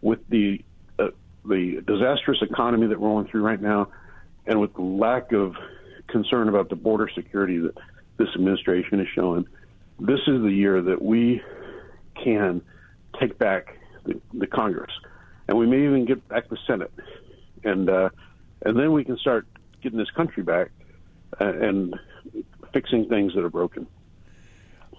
with 0.00 0.26
the 0.30 0.64
uh, 0.98 1.08
the 1.44 1.82
disastrous 1.86 2.38
economy 2.40 2.86
that 2.86 2.98
we're 2.98 3.10
going 3.10 3.26
through 3.26 3.42
right 3.42 3.60
now, 3.60 3.88
and 4.46 4.58
with 4.58 4.72
the 4.72 4.80
lack 4.80 5.32
of 5.32 5.54
concern 6.08 6.48
about 6.48 6.70
the 6.70 6.76
border 6.76 7.10
security 7.14 7.58
that 7.58 7.76
this 8.16 8.28
administration 8.34 9.00
is 9.00 9.06
showing. 9.14 9.46
This 10.00 10.20
is 10.26 10.40
the 10.40 10.50
year 10.50 10.80
that 10.80 11.02
we 11.02 11.42
can 12.24 12.62
take 13.20 13.38
back 13.38 13.78
the, 14.04 14.18
the 14.32 14.46
Congress, 14.46 14.92
and 15.46 15.58
we 15.58 15.66
may 15.66 15.84
even 15.84 16.06
get 16.06 16.26
back 16.28 16.48
the 16.48 16.56
Senate, 16.66 16.92
and 17.64 17.90
uh, 17.90 18.08
and 18.62 18.78
then 18.78 18.92
we 18.92 19.04
can 19.04 19.18
start 19.18 19.46
getting 19.82 19.98
this 19.98 20.10
country 20.10 20.42
back 20.42 20.70
uh, 21.38 21.52
and 21.52 21.96
fixing 22.72 23.10
things 23.10 23.34
that 23.34 23.44
are 23.44 23.50
broken. 23.50 23.86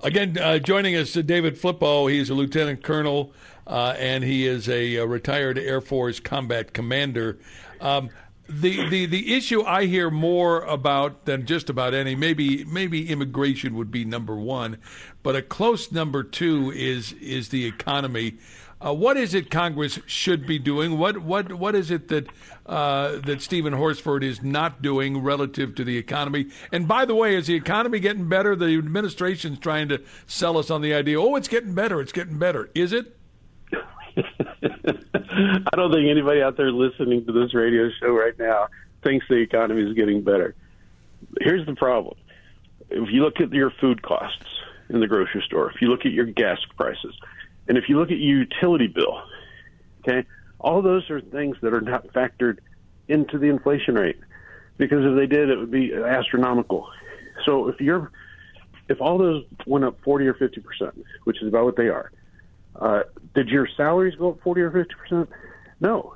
Again, 0.04 0.38
uh, 0.38 0.60
joining 0.60 0.98
us, 0.98 1.16
uh, 1.16 1.22
David 1.22 1.56
Flippo. 1.56 2.12
He's 2.12 2.30
a 2.30 2.34
lieutenant 2.34 2.84
colonel, 2.84 3.32
uh, 3.66 3.96
and 3.98 4.22
he 4.22 4.46
is 4.46 4.68
a, 4.68 4.98
a, 4.98 5.08
retired 5.08 5.58
Air 5.58 5.80
Force 5.80 6.20
combat 6.20 6.74
commander. 6.74 7.38
Um, 7.80 8.10
the, 8.50 8.90
the 8.90 9.06
the 9.06 9.34
issue 9.34 9.64
I 9.64 9.86
hear 9.86 10.12
more 10.12 10.64
about 10.64 11.24
than 11.24 11.46
just 11.46 11.70
about 11.70 11.94
any 11.94 12.16
maybe 12.16 12.66
maybe 12.66 13.10
immigration 13.10 13.76
would 13.76 13.92
be 13.92 14.04
number 14.04 14.36
one, 14.36 14.78
but 15.24 15.38
a 15.38 15.42
close 15.42 15.90
number 15.90 16.22
two 16.22 16.74
is 16.76 17.14
is 17.14 17.48
the 17.48 17.66
economy. 17.66 18.36
Uh, 18.84 18.94
what 18.94 19.16
is 19.16 19.34
it 19.34 19.50
Congress 19.50 19.98
should 20.08 20.46
be 20.46 20.60
doing? 20.60 20.98
What 20.98 21.20
what 21.20 21.54
what 21.54 21.74
is 21.74 21.90
it 21.90 22.10
that 22.10 22.28
uh, 22.66 23.20
that 23.26 23.42
Stephen 23.42 23.72
Horsford 23.72 24.24
is 24.24 24.44
not 24.44 24.82
doing 24.82 25.24
relative 25.24 25.76
to 25.76 25.86
the 25.86 25.98
economy? 25.98 26.48
And 26.72 26.88
by 26.88 27.06
the 27.06 27.16
way, 27.16 27.36
is 27.36 27.48
the 27.48 27.56
economy 27.56 28.00
getting 28.00 28.28
better? 28.28 28.56
The 28.56 28.78
administration's 28.78 29.60
trying 29.60 29.88
to 29.90 30.02
sell 30.28 30.58
us 30.58 30.70
on 30.70 30.82
the 30.82 30.94
idea. 30.94 31.22
Oh, 31.22 31.36
it's 31.36 31.48
getting 31.48 31.74
better. 31.74 32.02
It's 32.02 32.12
getting 32.12 32.38
better. 32.38 32.70
Is 32.76 32.92
it? 32.92 33.16
I 33.74 35.76
don't 35.76 35.92
think 35.92 36.10
anybody 36.10 36.42
out 36.42 36.58
there 36.58 36.72
listening 36.72 37.26
to 37.26 37.32
this 37.32 37.54
radio 37.54 37.90
show 38.02 38.10
right 38.10 38.38
now 38.38 38.68
thinks 39.02 39.26
the 39.30 39.36
economy 39.36 39.90
is 39.90 39.96
getting 39.96 40.24
better. 40.24 40.56
Here's 41.40 41.66
the 41.66 41.76
problem. 41.76 42.18
If 42.90 43.10
you 43.12 43.24
look 43.24 43.40
at 43.40 43.52
your 43.54 43.72
food 43.82 44.02
costs 44.02 44.46
in 44.90 45.00
the 45.00 45.08
grocery 45.08 45.42
store, 45.46 45.72
if 45.72 45.82
you 45.82 45.88
look 45.88 46.06
at 46.06 46.12
your 46.12 46.26
gas 46.26 46.60
prices, 46.78 47.18
and 47.68 47.78
if 47.78 47.86
you 47.88 47.98
look 47.98 48.12
at 48.12 48.18
your 48.18 48.40
utility 48.40 48.88
bill, 48.88 49.22
okay, 50.02 50.28
all 50.60 50.82
those 50.82 51.10
are 51.10 51.22
things 51.22 51.58
that 51.62 51.74
are 51.74 51.82
not 51.82 52.08
factored 52.08 52.60
into 53.08 53.38
the 53.38 53.48
inflation 53.48 53.96
rate 53.96 54.20
because 54.78 55.06
if 55.06 55.16
they 55.16 55.28
did, 55.28 55.50
it 55.50 55.58
would 55.58 55.72
be 55.72 55.94
astronomical. 55.94 56.88
So 57.46 57.68
if 57.68 57.80
you're 57.80 58.12
if 58.90 59.00
all 59.00 59.18
those 59.18 59.46
went 59.66 59.86
up 59.86 59.98
40 60.04 60.28
or 60.28 60.34
50 60.34 60.62
percent, 60.62 61.06
which 61.24 61.42
is 61.42 61.48
about 61.48 61.66
what 61.66 61.78
they 61.78 61.88
are, 61.88 62.12
uh, 62.76 63.04
did 63.34 63.48
your 63.48 63.68
salaries 63.78 64.16
go 64.16 64.32
up 64.32 64.42
40 64.42 64.62
or 64.62 64.72
50 64.72 64.96
percent? 64.96 65.30
No. 65.80 66.16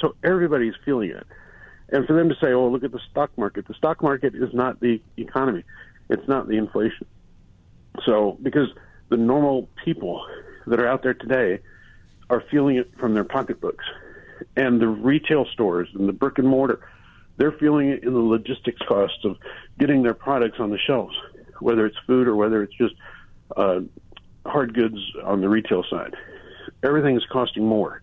So 0.00 0.14
everybody's 0.22 0.74
feeling 0.84 1.10
it. 1.10 1.26
And 1.90 2.06
for 2.06 2.12
them 2.12 2.28
to 2.28 2.34
say, 2.36 2.52
"Oh, 2.52 2.68
look 2.68 2.84
at 2.84 2.92
the 2.92 3.00
stock 3.10 3.30
market," 3.36 3.66
the 3.66 3.74
stock 3.74 4.02
market 4.02 4.34
is 4.34 4.52
not 4.52 4.80
the 4.80 5.00
economy; 5.16 5.64
it's 6.08 6.28
not 6.28 6.46
the 6.46 6.56
inflation. 6.56 7.06
So 8.04 8.38
because 8.42 8.68
the 9.08 9.16
normal 9.16 9.68
people 9.84 10.24
that 10.68 10.80
are 10.80 10.88
out 10.88 11.02
there 11.02 11.14
today 11.14 11.60
are 12.30 12.42
feeling 12.50 12.76
it 12.76 12.90
from 12.98 13.14
their 13.14 13.24
pocketbooks, 13.24 13.84
and 14.56 14.80
the 14.80 14.88
retail 14.88 15.46
stores 15.46 15.88
and 15.94 16.08
the 16.08 16.12
brick 16.12 16.38
and 16.38 16.46
mortar, 16.46 16.80
they're 17.36 17.52
feeling 17.52 17.88
it 17.88 18.02
in 18.02 18.12
the 18.12 18.18
logistics 18.18 18.80
costs 18.86 19.24
of 19.24 19.36
getting 19.78 20.02
their 20.02 20.14
products 20.14 20.58
on 20.60 20.70
the 20.70 20.78
shelves, 20.78 21.14
whether 21.60 21.86
it's 21.86 21.96
food 22.06 22.28
or 22.28 22.36
whether 22.36 22.62
it's 22.62 22.74
just 22.74 22.94
uh, 23.56 23.80
hard 24.44 24.74
goods 24.74 24.98
on 25.24 25.40
the 25.40 25.48
retail 25.48 25.84
side. 25.88 26.14
Everything 26.82 27.16
is 27.16 27.24
costing 27.30 27.64
more, 27.64 28.02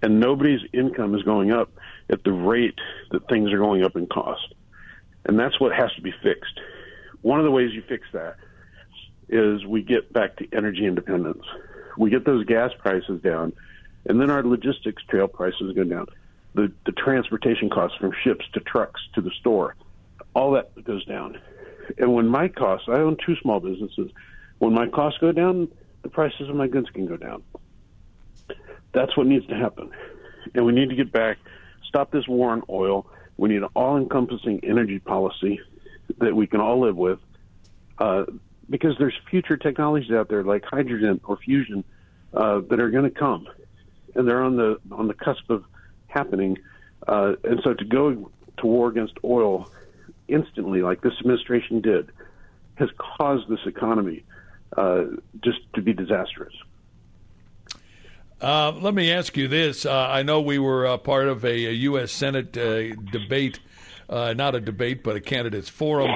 and 0.00 0.18
nobody's 0.18 0.60
income 0.72 1.14
is 1.14 1.22
going 1.22 1.52
up 1.52 1.70
at 2.08 2.24
the 2.24 2.32
rate 2.32 2.78
that 3.10 3.28
things 3.28 3.52
are 3.52 3.58
going 3.58 3.84
up 3.84 3.96
in 3.96 4.06
cost. 4.06 4.54
And 5.24 5.38
that's 5.38 5.60
what 5.60 5.72
has 5.72 5.92
to 5.94 6.02
be 6.02 6.12
fixed. 6.22 6.58
One 7.20 7.38
of 7.38 7.44
the 7.44 7.50
ways 7.50 7.72
you 7.72 7.82
fix 7.88 8.06
that 8.12 8.36
is 9.28 9.64
we 9.64 9.82
get 9.82 10.12
back 10.12 10.36
to 10.36 10.48
energy 10.52 10.84
independence. 10.84 11.44
We 11.96 12.10
get 12.10 12.24
those 12.24 12.44
gas 12.44 12.70
prices 12.78 13.20
down, 13.22 13.52
and 14.06 14.20
then 14.20 14.30
our 14.30 14.42
logistics 14.42 15.02
trail 15.04 15.28
prices 15.28 15.72
go 15.74 15.84
down. 15.84 16.06
The, 16.54 16.72
the 16.84 16.92
transportation 16.92 17.70
costs 17.70 17.96
from 17.98 18.12
ships 18.22 18.44
to 18.52 18.60
trucks 18.60 19.00
to 19.14 19.20
the 19.20 19.30
store, 19.40 19.74
all 20.34 20.52
that 20.52 20.84
goes 20.84 21.04
down. 21.04 21.38
And 21.98 22.14
when 22.14 22.26
my 22.26 22.48
costs, 22.48 22.88
I 22.88 22.96
own 22.96 23.16
two 23.24 23.36
small 23.36 23.60
businesses, 23.60 24.10
when 24.58 24.74
my 24.74 24.86
costs 24.88 25.18
go 25.18 25.32
down, 25.32 25.68
the 26.02 26.08
prices 26.08 26.48
of 26.48 26.54
my 26.54 26.68
goods 26.68 26.88
can 26.90 27.06
go 27.06 27.16
down. 27.16 27.42
That's 28.92 29.16
what 29.16 29.26
needs 29.26 29.46
to 29.46 29.56
happen. 29.56 29.90
And 30.54 30.66
we 30.66 30.72
need 30.72 30.90
to 30.90 30.96
get 30.96 31.12
back, 31.12 31.38
stop 31.88 32.10
this 32.10 32.28
war 32.28 32.50
on 32.50 32.62
oil. 32.68 33.06
We 33.36 33.48
need 33.48 33.62
an 33.62 33.68
all 33.74 33.96
encompassing 33.96 34.60
energy 34.62 34.98
policy 34.98 35.60
that 36.18 36.34
we 36.36 36.46
can 36.46 36.60
all 36.60 36.80
live 36.80 36.96
with. 36.96 37.18
Uh, 37.98 38.24
because 38.72 38.96
there's 38.98 39.14
future 39.30 39.58
technologies 39.58 40.10
out 40.10 40.30
there 40.30 40.42
like 40.42 40.64
hydrogen 40.64 41.20
or 41.24 41.36
fusion 41.36 41.84
uh, 42.32 42.60
that 42.70 42.80
are 42.80 42.90
going 42.90 43.04
to 43.04 43.10
come, 43.10 43.46
and 44.14 44.26
they're 44.26 44.42
on 44.42 44.56
the 44.56 44.80
on 44.90 45.06
the 45.06 45.14
cusp 45.14 45.48
of 45.50 45.64
happening. 46.08 46.58
Uh, 47.06 47.34
and 47.44 47.60
so 47.62 47.74
to 47.74 47.84
go 47.84 48.30
to 48.56 48.66
war 48.66 48.88
against 48.88 49.14
oil 49.22 49.70
instantly, 50.26 50.80
like 50.80 51.02
this 51.02 51.12
administration 51.20 51.82
did, 51.82 52.10
has 52.76 52.88
caused 52.96 53.46
this 53.48 53.60
economy 53.66 54.24
uh, 54.76 55.04
just 55.44 55.58
to 55.74 55.82
be 55.82 55.92
disastrous. 55.92 56.54
Uh, 58.40 58.72
let 58.80 58.94
me 58.94 59.12
ask 59.12 59.36
you 59.36 59.48
this. 59.48 59.84
Uh, 59.84 59.92
I 59.92 60.22
know 60.22 60.40
we 60.40 60.58
were 60.58 60.86
uh, 60.86 60.96
part 60.96 61.28
of 61.28 61.44
a, 61.44 61.66
a, 61.66 61.72
U.S. 61.72 62.10
Senate 62.10 62.56
uh, 62.56 62.94
debate, 63.12 63.60
uh, 64.08 64.32
not 64.32 64.54
a 64.54 64.60
debate, 64.60 65.04
but 65.04 65.14
a 65.14 65.20
candidates 65.20 65.68
forum. 65.68 66.10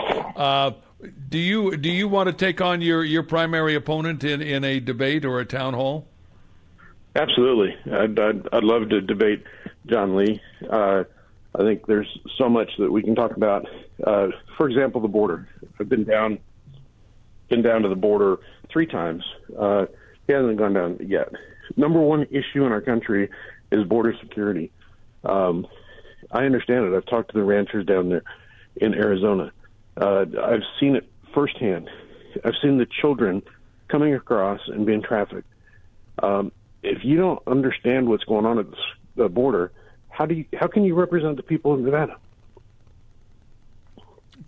Do 1.28 1.38
you 1.38 1.76
do 1.76 1.90
you 1.90 2.08
want 2.08 2.28
to 2.28 2.32
take 2.32 2.60
on 2.60 2.80
your, 2.80 3.04
your 3.04 3.22
primary 3.22 3.74
opponent 3.74 4.24
in, 4.24 4.40
in 4.40 4.64
a 4.64 4.80
debate 4.80 5.24
or 5.24 5.40
a 5.40 5.44
town 5.44 5.74
hall? 5.74 6.06
Absolutely. 7.14 7.74
I'd, 7.92 8.18
I'd, 8.18 8.48
I'd 8.52 8.64
love 8.64 8.88
to 8.90 9.00
debate 9.00 9.44
John 9.86 10.16
Lee. 10.16 10.40
I 10.70 11.04
think 11.58 11.86
there's 11.86 12.18
so 12.36 12.48
much 12.48 12.70
that 12.78 12.92
we 12.92 13.02
can 13.02 13.14
talk 13.14 13.36
about. 13.36 13.66
for 13.98 14.68
example, 14.68 15.00
the 15.00 15.08
border. 15.08 15.48
I've 15.80 15.88
been 15.88 16.04
down 16.04 16.38
been 17.48 17.62
down 17.62 17.82
to 17.82 17.88
the 17.88 17.96
border 17.96 18.38
three 18.70 18.86
times. 18.86 19.24
Uh, 19.58 19.86
he 20.26 20.32
hasn't 20.32 20.56
gone 20.58 20.74
down 20.74 20.98
yet. 21.06 21.30
Number 21.76 22.00
one 22.00 22.26
issue 22.30 22.64
in 22.64 22.72
our 22.72 22.80
country 22.80 23.30
is 23.70 23.84
border 23.84 24.14
security. 24.20 24.72
Um, 25.24 25.66
I 26.30 26.44
understand 26.44 26.86
it. 26.86 26.96
I've 26.96 27.06
talked 27.06 27.30
to 27.32 27.38
the 27.38 27.44
ranchers 27.44 27.86
down 27.86 28.08
there 28.08 28.22
in 28.76 28.94
Arizona. 28.94 29.52
Uh, 29.96 30.26
I've 30.42 30.62
seen 30.78 30.96
it 30.96 31.08
firsthand. 31.34 31.88
I've 32.44 32.54
seen 32.62 32.78
the 32.78 32.86
children 32.86 33.42
coming 33.88 34.14
across 34.14 34.60
and 34.68 34.84
being 34.84 35.02
trafficked. 35.02 35.48
Um, 36.22 36.52
if 36.82 37.04
you 37.04 37.16
don't 37.16 37.40
understand 37.46 38.08
what's 38.08 38.24
going 38.24 38.46
on 38.46 38.58
at 38.58 38.66
the 39.16 39.28
border, 39.28 39.72
how 40.08 40.26
do 40.26 40.34
you 40.34 40.44
how 40.58 40.66
can 40.66 40.84
you 40.84 40.94
represent 40.94 41.36
the 41.36 41.42
people 41.42 41.74
in 41.74 41.84
Nevada? 41.84 42.16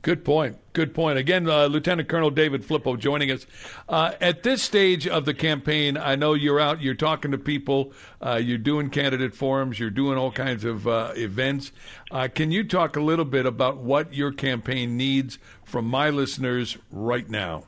Good 0.02 0.24
point. 0.24 0.56
Good 0.78 0.94
point. 0.94 1.18
Again, 1.18 1.50
uh, 1.50 1.66
Lieutenant 1.66 2.08
Colonel 2.08 2.30
David 2.30 2.62
Flippo 2.62 2.96
joining 2.96 3.32
us. 3.32 3.44
Uh, 3.88 4.12
at 4.20 4.44
this 4.44 4.62
stage 4.62 5.08
of 5.08 5.24
the 5.24 5.34
campaign, 5.34 5.96
I 5.96 6.14
know 6.14 6.34
you're 6.34 6.60
out, 6.60 6.80
you're 6.80 6.94
talking 6.94 7.32
to 7.32 7.38
people, 7.38 7.92
uh, 8.24 8.36
you're 8.36 8.58
doing 8.58 8.88
candidate 8.88 9.34
forums, 9.34 9.80
you're 9.80 9.90
doing 9.90 10.16
all 10.16 10.30
kinds 10.30 10.64
of 10.64 10.86
uh, 10.86 11.14
events. 11.16 11.72
Uh, 12.12 12.28
can 12.32 12.52
you 12.52 12.62
talk 12.62 12.94
a 12.94 13.00
little 13.00 13.24
bit 13.24 13.44
about 13.44 13.78
what 13.78 14.14
your 14.14 14.30
campaign 14.30 14.96
needs 14.96 15.40
from 15.64 15.84
my 15.84 16.10
listeners 16.10 16.78
right 16.92 17.28
now? 17.28 17.64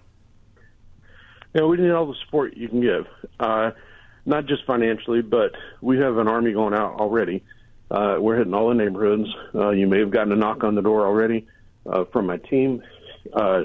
Yeah, 1.53 1.64
we 1.64 1.79
need 1.79 1.90
all 1.90 2.07
the 2.07 2.14
support 2.25 2.57
you 2.57 2.68
can 2.68 2.81
give, 2.81 3.09
uh, 3.40 3.73
not 4.25 4.46
just 4.46 4.64
financially, 4.66 5.20
but 5.20 5.51
we 5.81 5.99
have 5.99 6.16
an 6.18 6.29
army 6.29 6.53
going 6.53 6.75
out 6.75 7.01
already. 7.01 7.42
we're 7.90 8.37
hitting 8.37 8.55
all 8.55 8.68
the 8.68 8.75
neighborhoods. 8.77 9.27
you 9.53 9.88
may 9.88 9.99
have 9.99 10.12
gotten 10.12 10.33
a 10.33 10.37
knock 10.37 10.62
on 10.62 10.77
the 10.77 10.83
door 10.83 11.05
already 11.05 11.49
uh, 11.87 12.05
from 12.12 12.27
my 12.27 12.37
team. 12.37 12.83
Uh, 13.33 13.62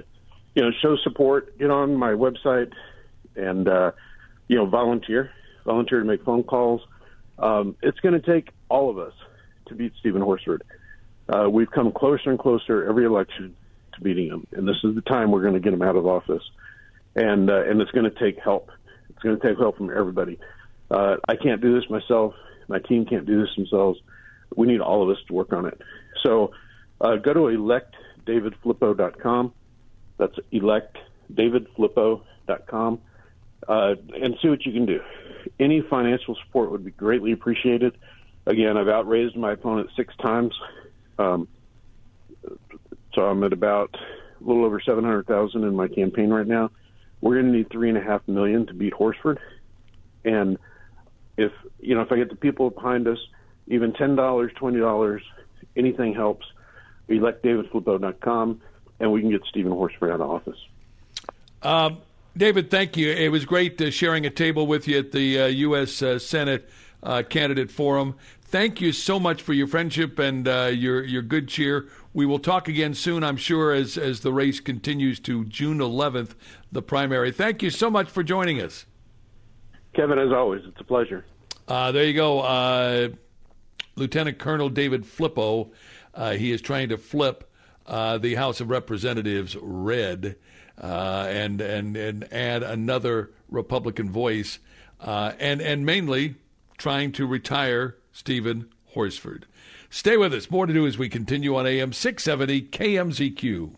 you 0.55 0.63
know, 0.63 0.71
show 0.81 0.95
support. 1.03 1.57
Get 1.57 1.69
on 1.69 1.95
my 1.95 2.11
website 2.11 2.71
and 3.35 3.67
uh, 3.67 3.91
you 4.47 4.57
know 4.57 4.65
volunteer. 4.65 5.31
Volunteer 5.65 5.99
to 5.99 6.05
make 6.05 6.23
phone 6.23 6.43
calls. 6.43 6.81
Um, 7.37 7.75
it's 7.81 7.99
going 7.99 8.19
to 8.19 8.25
take 8.25 8.49
all 8.69 8.89
of 8.89 8.97
us 8.97 9.13
to 9.67 9.75
beat 9.75 9.93
Stephen 9.99 10.21
Horsford. 10.21 10.63
Uh, 11.27 11.49
we've 11.49 11.71
come 11.71 11.91
closer 11.91 12.29
and 12.29 12.39
closer 12.39 12.87
every 12.87 13.05
election 13.05 13.55
to 13.93 14.01
beating 14.01 14.27
him, 14.27 14.47
and 14.51 14.67
this 14.67 14.77
is 14.83 14.95
the 14.95 15.01
time 15.01 15.31
we're 15.31 15.41
going 15.41 15.55
to 15.55 15.59
get 15.59 15.73
him 15.73 15.81
out 15.81 15.95
of 15.95 16.05
office. 16.05 16.43
And 17.15 17.49
uh, 17.49 17.63
and 17.63 17.81
it's 17.81 17.91
going 17.91 18.09
to 18.09 18.19
take 18.19 18.39
help. 18.39 18.69
It's 19.09 19.19
going 19.19 19.39
to 19.39 19.47
take 19.47 19.57
help 19.57 19.77
from 19.77 19.89
everybody. 19.89 20.39
Uh, 20.91 21.15
I 21.27 21.35
can't 21.35 21.61
do 21.61 21.73
this 21.79 21.89
myself. 21.89 22.33
My 22.67 22.79
team 22.79 23.05
can't 23.05 23.25
do 23.25 23.41
this 23.41 23.49
themselves. 23.55 23.99
We 24.55 24.67
need 24.67 24.81
all 24.81 25.03
of 25.03 25.09
us 25.09 25.21
to 25.27 25.33
work 25.33 25.53
on 25.53 25.65
it. 25.65 25.81
So 26.23 26.51
uh, 27.01 27.15
go 27.17 27.33
to 27.33 27.47
electdavidflippo.com. 28.25 29.53
That's 30.17 30.35
electdavidflippo.com. 30.53 32.99
uh, 33.67 33.95
and 34.21 34.37
see 34.41 34.49
what 34.49 34.65
you 34.65 34.71
can 34.71 34.85
do. 34.85 35.01
Any 35.59 35.81
financial 35.81 36.37
support 36.45 36.71
would 36.71 36.85
be 36.85 36.91
greatly 36.91 37.31
appreciated. 37.31 37.97
Again, 38.45 38.77
I've 38.77 38.87
outraised 38.87 39.35
my 39.35 39.53
opponent 39.53 39.89
six 39.95 40.15
times, 40.17 40.53
um, 41.17 41.47
so 43.13 43.23
I'm 43.23 43.43
at 43.43 43.53
about 43.53 43.95
a 43.95 44.43
little 44.43 44.65
over 44.65 44.79
seven 44.79 45.03
hundred 45.03 45.25
thousand 45.25 45.63
in 45.63 45.75
my 45.75 45.87
campaign 45.87 46.29
right 46.29 46.45
now. 46.45 46.69
We're 47.21 47.41
going 47.41 47.51
to 47.51 47.57
need 47.57 47.71
three 47.71 47.89
and 47.89 47.97
a 47.97 48.01
half 48.01 48.27
million 48.27 48.67
to 48.67 48.73
beat 48.73 48.93
Horsford, 48.93 49.39
and 50.23 50.59
if 51.37 51.51
you 51.79 51.95
know 51.95 52.01
if 52.01 52.11
I 52.11 52.17
get 52.17 52.29
the 52.29 52.35
people 52.35 52.69
behind 52.69 53.07
us, 53.07 53.17
even 53.67 53.93
ten 53.93 54.15
dollars, 54.15 54.51
twenty 54.55 54.79
dollars, 54.79 55.23
anything 55.75 56.13
helps. 56.13 56.45
ElectDavidFlippo.com, 57.09 58.61
and 58.99 59.11
we 59.11 59.21
can 59.21 59.29
get 59.29 59.41
Stephen 59.47 59.71
Horsford 59.71 60.11
out 60.11 60.21
of 60.21 60.29
office. 60.29 60.57
Um, 61.61 61.97
David, 62.37 62.69
thank 62.69 62.97
you. 62.97 63.11
It 63.11 63.29
was 63.29 63.45
great 63.45 63.81
uh, 63.81 63.89
sharing 63.89 64.25
a 64.25 64.29
table 64.29 64.67
with 64.67 64.87
you 64.87 64.99
at 64.99 65.11
the 65.11 65.41
uh, 65.41 65.45
U.S. 65.47 66.01
Uh, 66.01 66.19
Senate 66.19 66.69
uh, 67.01 67.23
Candidate 67.23 67.71
Forum. 67.71 68.15
Thank 68.41 68.81
you 68.81 68.91
so 68.91 69.19
much 69.19 69.41
for 69.41 69.53
your 69.53 69.67
friendship 69.67 70.19
and 70.19 70.47
uh, 70.47 70.71
your 70.73 71.03
your 71.03 71.21
good 71.21 71.47
cheer. 71.47 71.87
We 72.13 72.25
will 72.25 72.39
talk 72.39 72.67
again 72.67 72.93
soon, 72.93 73.23
I'm 73.23 73.37
sure, 73.37 73.73
as 73.73 73.97
as 73.97 74.19
the 74.19 74.33
race 74.33 74.59
continues 74.59 75.19
to 75.21 75.45
June 75.45 75.79
11th, 75.79 76.35
the 76.71 76.81
primary. 76.81 77.31
Thank 77.31 77.63
you 77.63 77.69
so 77.69 77.89
much 77.89 78.09
for 78.09 78.21
joining 78.21 78.61
us, 78.61 78.85
Kevin. 79.93 80.19
As 80.19 80.31
always, 80.31 80.61
it's 80.65 80.79
a 80.79 80.83
pleasure. 80.83 81.25
Uh, 81.67 81.91
there 81.91 82.03
you 82.03 82.13
go, 82.13 83.11
Lieutenant 83.95 84.39
Colonel 84.39 84.69
David 84.69 85.03
Flippo. 85.03 85.71
He 86.15 86.51
is 86.51 86.61
trying 86.61 86.89
to 86.89 86.97
flip 86.97 87.49
the 87.87 88.35
House 88.35 88.61
of 88.61 88.69
Representatives 88.69 89.55
red 89.61 90.35
uh, 90.81 91.27
and 91.29 91.61
and 91.61 91.95
and 91.95 92.33
add 92.33 92.63
another 92.63 93.31
Republican 93.49 94.09
voice, 94.09 94.59
uh, 94.99 95.33
and 95.39 95.61
and 95.61 95.85
mainly 95.85 96.35
trying 96.77 97.11
to 97.13 97.25
retire 97.25 97.95
Stephen 98.11 98.67
Horsford. 98.93 99.45
Stay 99.89 100.17
with 100.17 100.33
us. 100.33 100.51
More 100.51 100.65
to 100.65 100.73
do 100.73 100.85
as 100.85 100.97
we 100.97 101.07
continue 101.07 101.55
on 101.55 101.65
AM 101.65 101.93
670 101.93 102.63
KMZQ. 102.63 103.75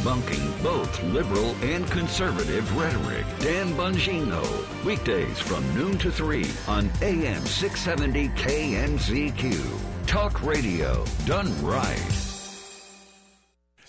Debunking 0.00 0.62
both 0.62 1.02
liberal 1.04 1.54
and 1.62 1.86
conservative 1.90 2.74
rhetoric. 2.74 3.26
Dan 3.38 3.68
Bongino. 3.74 4.42
Weekdays 4.82 5.38
from 5.40 5.62
noon 5.74 5.98
to 5.98 6.10
3 6.10 6.46
on 6.68 6.90
AM 7.02 7.44
670 7.44 8.28
KMZQ. 8.30 10.06
Talk 10.06 10.42
radio 10.42 11.04
done 11.26 11.52
right. 11.62 12.29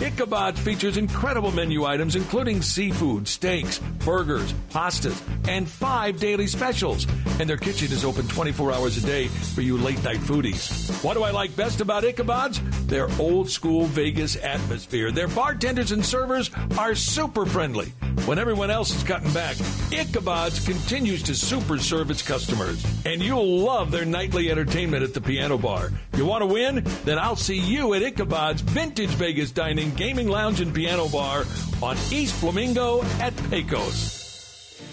Ichabod 0.00 0.56
features 0.58 0.96
incredible 0.96 1.50
menu 1.50 1.84
items 1.84 2.14
including 2.14 2.62
seafood, 2.62 3.26
steaks, 3.26 3.78
burgers, 4.04 4.52
pastas, 4.70 5.20
and 5.48 5.68
five 5.68 6.20
daily 6.20 6.46
specials. 6.46 7.06
And 7.40 7.48
their 7.48 7.56
kitchen 7.56 7.92
is 7.92 8.04
open 8.04 8.28
24 8.28 8.72
hours 8.72 8.96
a 8.96 9.06
day 9.06 9.26
for 9.26 9.60
you 9.60 9.76
late 9.76 10.02
night 10.04 10.20
foodies. 10.20 11.02
What 11.02 11.14
do 11.14 11.22
I 11.22 11.30
like 11.30 11.54
best 11.56 11.80
about 11.80 12.04
Ichabod's? 12.04 12.60
Their 12.86 13.08
old 13.18 13.50
school 13.50 13.86
Vegas 13.86 14.36
atmosphere. 14.36 15.10
Their 15.10 15.28
bartenders 15.28 15.92
and 15.92 16.04
servers 16.04 16.50
are 16.78 16.94
super 16.94 17.44
friendly. 17.44 17.92
When 18.28 18.38
everyone 18.38 18.70
else 18.70 18.94
is 18.94 19.02
cutting 19.04 19.32
back, 19.32 19.56
Ichabod's 19.90 20.62
continues 20.62 21.22
to 21.22 21.34
super 21.34 21.78
serve 21.78 22.10
its 22.10 22.20
customers. 22.20 22.84
And 23.06 23.22
you'll 23.22 23.60
love 23.60 23.90
their 23.90 24.04
nightly 24.04 24.50
entertainment 24.50 25.02
at 25.02 25.14
the 25.14 25.20
piano 25.22 25.56
bar. 25.56 25.92
You 26.14 26.26
want 26.26 26.42
to 26.42 26.46
win? 26.46 26.84
Then 27.06 27.18
I'll 27.18 27.36
see 27.36 27.58
you 27.58 27.94
at 27.94 28.02
Ichabod's 28.02 28.60
Vintage 28.60 29.08
Vegas 29.12 29.50
Dining, 29.50 29.94
Gaming 29.94 30.28
Lounge, 30.28 30.60
and 30.60 30.74
Piano 30.74 31.08
Bar 31.08 31.46
on 31.80 31.96
East 32.12 32.34
Flamingo 32.34 33.02
at 33.18 33.34
Pecos. 33.48 34.17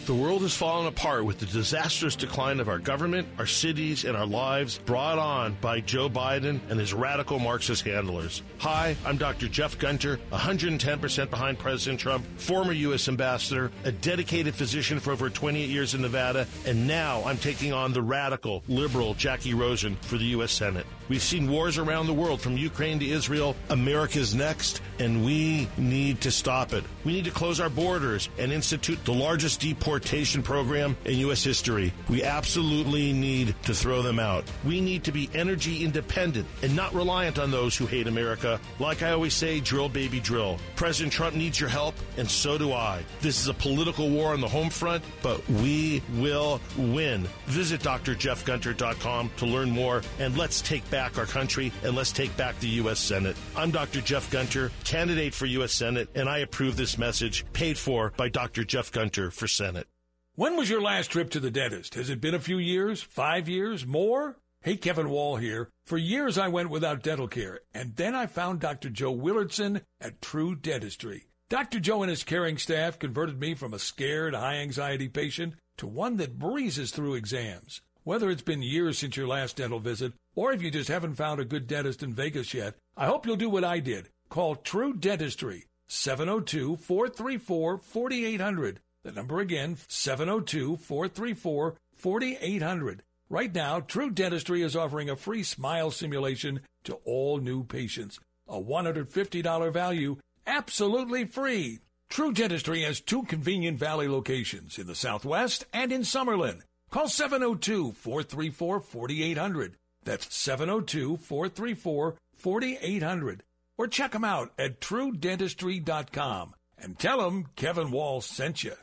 The 0.06 0.14
world 0.14 0.44
has 0.44 0.56
fallen 0.56 0.86
apart 0.86 1.26
with 1.26 1.40
the 1.40 1.48
disastrous 1.48 2.16
decline 2.16 2.60
of 2.60 2.70
our 2.70 2.78
government, 2.78 3.28
our 3.40 3.48
cities, 3.48 4.06
and 4.06 4.16
our 4.16 4.28
lives 4.28 4.78
brought 4.86 5.18
on 5.18 5.58
by 5.62 5.80
Joe 5.80 6.10
Biden 6.10 6.60
and 6.70 6.80
his 6.80 6.94
radical 6.94 7.40
Marxist 7.40 7.84
handlers. 7.84 8.44
Hi, 8.60 8.96
I'm 9.04 9.18
Dr. 9.18 9.48
Jeff 9.48 9.80
Gunter, 9.80 10.20
110% 10.32 11.30
behind 11.32 11.58
President 11.58 12.00
Trump, 12.00 12.24
former 12.38 12.72
U.S. 12.72 13.08
ambassador, 13.08 13.72
a 13.84 13.92
dedicated 13.92 14.54
physician 14.54 15.00
for 15.00 15.12
over 15.12 15.28
28 15.28 15.68
years 15.68 15.96
in 15.96 16.04
Nevada, 16.04 16.46
and 16.68 16.88
now 16.88 17.24
I'm 17.26 17.38
taking 17.38 17.74
on 17.74 17.92
the 17.92 18.04
radical, 18.04 18.62
liberal 18.68 19.16
Jackie 19.16 19.56
Rosen 19.56 19.96
for 20.02 20.20
the 20.20 20.26
U.S. 20.26 20.52
Senate. 20.52 20.86
We've 21.08 21.22
seen 21.22 21.50
wars 21.50 21.78
around 21.78 22.08
the 22.08 22.14
world 22.14 22.42
from 22.42 22.58
Ukraine 22.58 22.98
to 23.00 23.08
Israel. 23.08 23.56
America's 23.70 24.34
next, 24.34 24.82
and 24.98 25.24
we 25.24 25.68
need 25.78 26.22
to 26.22 26.32
stop 26.32 26.74
it. 26.74 26.84
We 27.04 27.14
need 27.14 27.26
to 27.26 27.32
close 27.32 27.60
our 27.60 27.70
borders 27.70 28.30
and 28.40 28.52
institute 28.52 29.04
the 29.06 29.14
largest 29.14 29.62
deportation 29.62 30.42
program 30.42 30.98
in 31.06 31.20
U.S. 31.20 31.44
history. 31.44 31.94
We 32.10 32.24
absolutely 32.24 33.14
need 33.14 33.56
to 33.64 33.76
throw 33.76 34.02
them 34.02 34.18
out. 34.18 34.46
We 34.66 34.82
need 34.82 35.04
to 35.04 35.12
be 35.12 35.30
energy 35.36 35.84
independent 35.84 36.48
and 36.64 36.76
not 36.76 36.94
reliant 36.96 37.38
on 37.38 37.52
those 37.52 37.78
who 37.78 37.86
hate 37.86 38.08
America. 38.08 38.60
Like 38.80 39.04
I 39.04 39.12
always 39.12 39.36
say, 39.36 39.60
drill, 39.60 39.90
baby, 39.90 40.20
drill. 40.20 40.58
President 40.76 41.14
Trump 41.14 41.36
needs 41.36 41.60
your 41.60 41.70
help, 41.70 41.94
and 42.18 42.30
so 42.30 42.58
do 42.58 42.74
I. 42.74 43.04
This 43.22 43.40
is 43.40 43.48
a 43.48 43.54
political 43.54 44.10
war 44.10 44.34
on 44.34 44.42
the 44.42 44.48
home 44.48 44.72
front, 44.72 45.04
but 45.22 45.48
we 45.48 46.02
will 46.16 46.60
win. 46.78 47.28
Visit 47.46 47.82
drjeffgunter.com 47.82 49.32
to 49.38 49.46
learn 49.46 49.70
more, 49.70 50.02
and 50.18 50.36
let's 50.36 50.62
take 50.62 50.90
back 50.90 50.95
our 50.96 51.26
country 51.26 51.72
and 51.84 51.96
let's 51.96 52.12
take 52.12 52.36
back 52.38 52.58
the 52.60 52.68
U.S. 52.68 53.00
Senate. 53.00 53.36
I'm 53.56 53.72
Dr. 53.72 54.02
Jeff 54.02 54.32
Gunter, 54.32 54.72
candidate 54.84 55.34
for 55.34 55.46
U.S. 55.46 55.74
Senate, 55.74 56.10
and 56.16 56.30
I 56.30 56.40
approve 56.40 56.78
this 56.78 56.98
message 56.98 57.46
paid 57.54 57.78
for 57.78 58.14
by 58.18 58.30
Dr. 58.30 58.64
Jeff 58.64 58.92
Gunter 58.92 59.32
for 59.32 59.48
Senate. 59.48 59.88
When 60.36 60.58
was 60.58 60.70
your 60.70 60.82
last 60.82 61.12
trip 61.12 61.30
to 61.32 61.40
the 61.40 61.52
dentist? 61.52 61.96
Has 61.96 62.10
it 62.10 62.22
been 62.22 62.36
a 62.36 62.40
few 62.40 62.58
years? 62.58 63.02
Five 63.02 63.48
years? 63.48 63.86
More? 63.86 64.38
Hey, 64.62 64.78
Kevin 64.78 65.10
Wall 65.10 65.36
here. 65.36 65.70
For 65.86 65.98
years 65.98 66.38
I 66.38 66.48
went 66.48 66.70
without 66.70 67.04
dental 67.04 67.28
care, 67.28 67.60
and 67.74 67.96
then 67.96 68.16
I 68.16 68.26
found 68.26 68.60
Dr. 68.60 68.90
Joe 68.90 69.16
Willardson 69.16 69.82
at 70.02 70.22
True 70.22 70.56
Dentistry. 70.56 71.28
Dr. 71.48 71.80
Joe 71.80 72.02
and 72.02 72.10
his 72.10 72.24
caring 72.24 72.58
staff 72.58 72.98
converted 72.98 73.40
me 73.40 73.54
from 73.54 73.74
a 73.74 73.80
scared, 73.80 74.34
high 74.34 74.56
anxiety 74.56 75.08
patient 75.08 75.54
to 75.78 75.86
one 75.86 76.18
that 76.18 76.40
breezes 76.40 76.90
through 76.90 77.14
exams. 77.14 77.82
Whether 78.06 78.30
it's 78.30 78.44
been 78.44 78.62
years 78.62 79.00
since 79.00 79.18
your 79.18 79.28
last 79.28 79.56
dental 79.56 79.80
visit, 79.80 80.14
or 80.36 80.54
if 80.54 80.62
you 80.62 80.70
just 80.70 80.90
haven't 80.90 81.16
found 81.16 81.40
a 81.42 81.44
good 81.44 81.66
dentist 81.66 82.04
in 82.04 82.14
Vegas 82.14 82.54
yet, 82.54 82.76
I 82.96 83.08
hope 83.08 83.26
you'll 83.26 83.36
do 83.36 83.50
what 83.50 83.64
I 83.64 83.80
did. 83.80 84.10
Call 84.30 84.58
True 84.58 84.94
Dentistry, 84.94 85.66
702 85.88 86.76
434 86.76 87.80
4800. 87.80 88.80
The 89.04 89.12
number 89.12 89.40
again, 89.40 89.78
702 89.88 90.78
434 90.78 91.78
4800. 91.96 93.02
Right 93.28 93.56
now, 93.56 93.80
True 93.80 94.12
Dentistry 94.12 94.62
is 94.62 94.76
offering 94.76 95.10
a 95.10 95.16
free 95.16 95.42
smile 95.42 95.90
simulation 95.90 96.60
to 96.84 97.00
all 97.06 97.40
new 97.40 97.64
patients. 97.64 98.20
A 98.48 98.62
$150 98.62 99.74
value, 99.74 100.18
absolutely 100.46 101.26
free. 101.26 101.80
True 102.12 102.32
Dentistry 102.32 102.84
has 102.84 103.02
two 103.02 103.24
convenient 103.24 103.80
Valley 103.80 104.08
locations 104.08 104.78
in 104.78 104.86
the 104.86 104.94
Southwest 104.94 105.66
and 105.74 105.92
in 105.92 106.02
Summerlin. 106.02 106.62
Call 106.92 107.08
702 107.08 107.92
434 107.94 108.80
4800. 108.80 109.78
That's 110.04 110.34
702 110.34 111.18
434 111.18 112.16
4800. 112.38 113.44
Or 113.78 113.88
check 113.88 114.12
them 114.12 114.24
out 114.24 114.54
at 114.58 114.80
truedentistry.com 114.80 116.56
and 116.78 116.98
tell 117.00 117.22
them 117.22 117.48
Kevin 117.56 117.92
Wall 117.92 118.22
sent 118.22 118.64
you. 118.64 118.76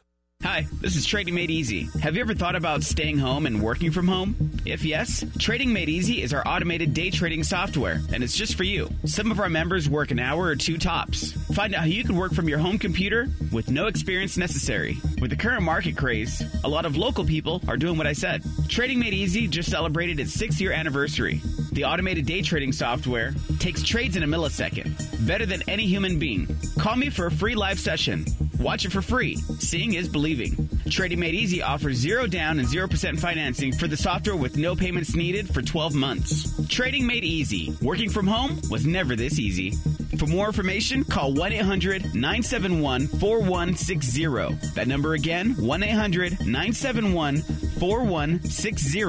Hi, 0.42 0.66
this 0.80 0.96
is 0.96 1.06
Trading 1.06 1.36
Made 1.36 1.52
Easy. 1.52 1.88
Have 2.02 2.16
you 2.16 2.20
ever 2.20 2.34
thought 2.34 2.56
about 2.56 2.82
staying 2.82 3.16
home 3.16 3.46
and 3.46 3.62
working 3.62 3.92
from 3.92 4.08
home? 4.08 4.34
If 4.64 4.84
yes, 4.84 5.24
Trading 5.38 5.72
Made 5.72 5.88
Easy 5.88 6.20
is 6.20 6.32
our 6.32 6.42
automated 6.44 6.92
day 6.92 7.10
trading 7.10 7.44
software, 7.44 8.00
and 8.12 8.24
it's 8.24 8.36
just 8.36 8.56
for 8.56 8.64
you. 8.64 8.90
Some 9.04 9.30
of 9.30 9.38
our 9.38 9.48
members 9.48 9.88
work 9.88 10.10
an 10.10 10.18
hour 10.18 10.46
or 10.46 10.56
two 10.56 10.78
tops. 10.78 11.30
Find 11.54 11.76
out 11.76 11.82
how 11.82 11.86
you 11.86 12.02
can 12.02 12.16
work 12.16 12.34
from 12.34 12.48
your 12.48 12.58
home 12.58 12.76
computer 12.76 13.28
with 13.52 13.70
no 13.70 13.86
experience 13.86 14.36
necessary. 14.36 14.98
With 15.20 15.30
the 15.30 15.36
current 15.36 15.62
market 15.62 15.96
craze, 15.96 16.42
a 16.64 16.68
lot 16.68 16.86
of 16.86 16.96
local 16.96 17.24
people 17.24 17.62
are 17.68 17.76
doing 17.76 17.96
what 17.96 18.08
I 18.08 18.12
said. 18.12 18.42
Trading 18.68 18.98
Made 18.98 19.14
Easy 19.14 19.46
just 19.46 19.70
celebrated 19.70 20.18
its 20.18 20.32
six 20.32 20.60
year 20.60 20.72
anniversary. 20.72 21.40
The 21.70 21.84
automated 21.84 22.26
day 22.26 22.42
trading 22.42 22.72
software 22.72 23.32
takes 23.60 23.84
trades 23.84 24.16
in 24.16 24.24
a 24.24 24.26
millisecond, 24.26 25.24
better 25.24 25.46
than 25.46 25.62
any 25.68 25.86
human 25.86 26.18
being. 26.18 26.48
Call 26.78 26.96
me 26.96 27.10
for 27.10 27.26
a 27.26 27.30
free 27.30 27.54
live 27.54 27.78
session. 27.78 28.26
Watch 28.62 28.84
it 28.84 28.92
for 28.92 29.02
free. 29.02 29.34
Seeing 29.58 29.94
is 29.94 30.08
believing. 30.08 30.68
Trading 30.88 31.18
Made 31.18 31.34
Easy 31.34 31.60
offers 31.62 31.96
zero 31.96 32.28
down 32.28 32.60
and 32.60 32.68
0% 32.68 33.18
financing 33.18 33.72
for 33.72 33.88
the 33.88 33.96
software 33.96 34.36
with 34.36 34.56
no 34.56 34.76
payments 34.76 35.16
needed 35.16 35.52
for 35.52 35.62
12 35.62 35.94
months. 35.94 36.68
Trading 36.68 37.04
Made 37.04 37.24
Easy. 37.24 37.76
Working 37.82 38.08
from 38.08 38.28
home 38.28 38.60
was 38.70 38.86
never 38.86 39.16
this 39.16 39.40
easy. 39.40 39.72
For 40.16 40.26
more 40.26 40.46
information, 40.46 41.02
call 41.02 41.34
1 41.34 41.52
800 41.54 42.14
971 42.14 43.08
4160. 43.08 44.70
That 44.74 44.86
number 44.86 45.14
again, 45.14 45.56
1 45.56 45.82
800 45.82 46.46
971 46.46 47.38
4160, 47.38 49.02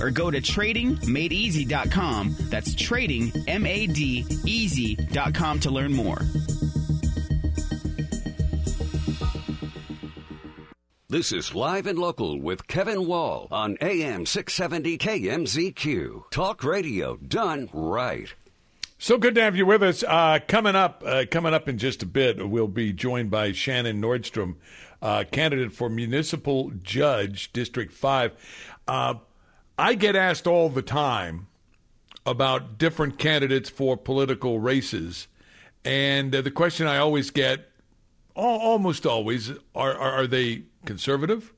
or 0.00 0.10
go 0.12 0.30
to 0.30 0.40
tradingmadeeasy.com. 0.40 2.36
That's 2.38 2.74
trading, 2.76 3.32
M 3.48 3.66
A 3.66 3.88
D, 3.88 4.24
easy.com 4.44 5.58
to 5.60 5.70
learn 5.70 5.92
more. 5.92 6.18
This 11.12 11.30
is 11.30 11.54
Live 11.54 11.86
and 11.86 11.98
Local 11.98 12.40
with 12.40 12.66
Kevin 12.68 13.06
Wall 13.06 13.46
on 13.50 13.76
AM 13.82 14.24
670 14.24 14.96
KMZQ. 14.96 16.30
Talk 16.30 16.64
radio 16.64 17.16
done 17.16 17.68
right. 17.74 18.32
So 18.96 19.18
good 19.18 19.34
to 19.34 19.42
have 19.42 19.54
you 19.54 19.66
with 19.66 19.82
us. 19.82 20.02
Uh, 20.02 20.38
coming 20.48 20.74
up, 20.74 21.02
uh, 21.04 21.26
coming 21.30 21.52
up 21.52 21.68
in 21.68 21.76
just 21.76 22.02
a 22.02 22.06
bit, 22.06 22.48
we'll 22.48 22.66
be 22.66 22.94
joined 22.94 23.30
by 23.30 23.52
Shannon 23.52 24.00
Nordstrom, 24.00 24.54
uh, 25.02 25.24
candidate 25.30 25.74
for 25.74 25.90
municipal 25.90 26.72
judge, 26.82 27.52
District 27.52 27.92
Five. 27.92 28.32
Uh, 28.88 29.16
I 29.76 29.92
get 29.92 30.16
asked 30.16 30.46
all 30.46 30.70
the 30.70 30.80
time 30.80 31.46
about 32.24 32.78
different 32.78 33.18
candidates 33.18 33.68
for 33.68 33.98
political 33.98 34.60
races, 34.60 35.28
and 35.84 36.34
uh, 36.34 36.40
the 36.40 36.50
question 36.50 36.86
I 36.86 36.96
always 36.96 37.28
get, 37.28 37.68
almost 38.34 39.04
always, 39.04 39.50
are, 39.74 39.92
are, 39.92 40.12
are 40.12 40.26
they 40.26 40.62
conservative? 40.84 41.52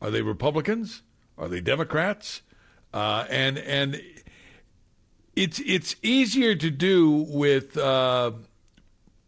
Are 0.00 0.10
they 0.10 0.22
Republicans? 0.22 1.02
Are 1.36 1.48
they 1.48 1.60
Democrats? 1.60 2.42
Uh, 2.92 3.26
and 3.30 3.58
and 3.58 4.02
it's 5.36 5.60
it's 5.60 5.96
easier 6.02 6.54
to 6.54 6.70
do 6.70 7.26
with 7.28 7.76
uh, 7.76 8.32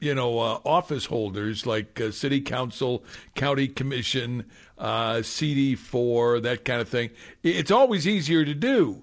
you 0.01 0.15
know 0.15 0.39
uh, 0.39 0.61
office 0.65 1.07
holders 1.07 1.67
like 1.67 2.01
uh, 2.01 2.11
city 2.11 2.41
council, 2.41 3.05
county 3.35 3.69
commission, 3.69 4.45
uh, 4.79 5.23
CD 5.23 5.75
four, 5.75 6.41
that 6.41 6.65
kind 6.65 6.81
of 6.81 6.89
thing. 6.89 7.11
It's 7.43 7.71
always 7.71 8.07
easier 8.07 8.45
to 8.45 8.55
do. 8.55 9.03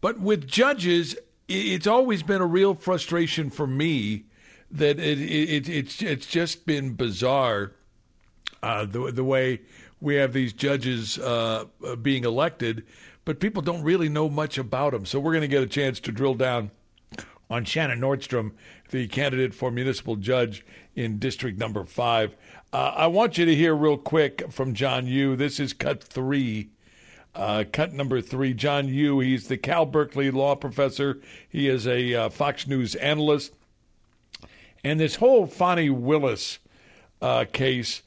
But 0.00 0.20
with 0.20 0.46
judges, 0.46 1.16
it's 1.48 1.86
always 1.86 2.22
been 2.22 2.40
a 2.40 2.46
real 2.46 2.74
frustration 2.74 3.50
for 3.50 3.66
me 3.66 4.24
that 4.70 4.98
it, 4.98 5.20
it, 5.20 5.68
it's 5.68 6.02
it's 6.02 6.26
just 6.26 6.66
been 6.66 6.94
bizarre 6.94 7.72
uh, 8.62 8.84
the 8.84 9.12
the 9.12 9.24
way 9.24 9.60
we 10.00 10.14
have 10.16 10.32
these 10.32 10.52
judges 10.52 11.18
uh, 11.18 11.64
being 12.02 12.24
elected, 12.24 12.84
but 13.24 13.40
people 13.40 13.62
don't 13.62 13.82
really 13.82 14.08
know 14.08 14.28
much 14.28 14.58
about 14.58 14.92
them. 14.92 15.04
So 15.06 15.18
we're 15.18 15.32
going 15.32 15.42
to 15.42 15.48
get 15.48 15.62
a 15.62 15.66
chance 15.66 16.00
to 16.00 16.12
drill 16.12 16.34
down 16.34 16.70
on 17.50 17.64
Shannon 17.64 18.00
Nordstrom, 18.00 18.52
the 18.90 19.08
candidate 19.08 19.54
for 19.54 19.70
municipal 19.70 20.16
judge 20.16 20.64
in 20.94 21.18
District 21.18 21.58
Number 21.58 21.84
Five. 21.84 22.36
Uh, 22.72 22.92
I 22.96 23.06
want 23.06 23.38
you 23.38 23.46
to 23.46 23.54
hear 23.54 23.74
real 23.74 23.96
quick 23.96 24.52
from 24.52 24.74
John 24.74 25.06
Yoo. 25.06 25.36
This 25.36 25.58
is 25.58 25.72
cut 25.72 26.02
three. 26.02 26.68
Uh, 27.34 27.64
cut 27.72 27.92
number 27.92 28.20
three, 28.20 28.52
John 28.52 28.88
Yoo. 28.88 29.20
He's 29.20 29.48
the 29.48 29.56
Cal 29.56 29.86
Berkeley 29.86 30.30
law 30.30 30.54
professor. 30.56 31.20
He 31.48 31.68
is 31.68 31.86
a 31.86 32.14
uh, 32.14 32.28
Fox 32.30 32.66
News 32.66 32.94
analyst. 32.96 33.54
And 34.84 34.98
this 34.98 35.16
whole 35.16 35.46
Fani 35.46 35.90
Willis 35.90 36.58
uh, 37.20 37.44
case 37.52 38.02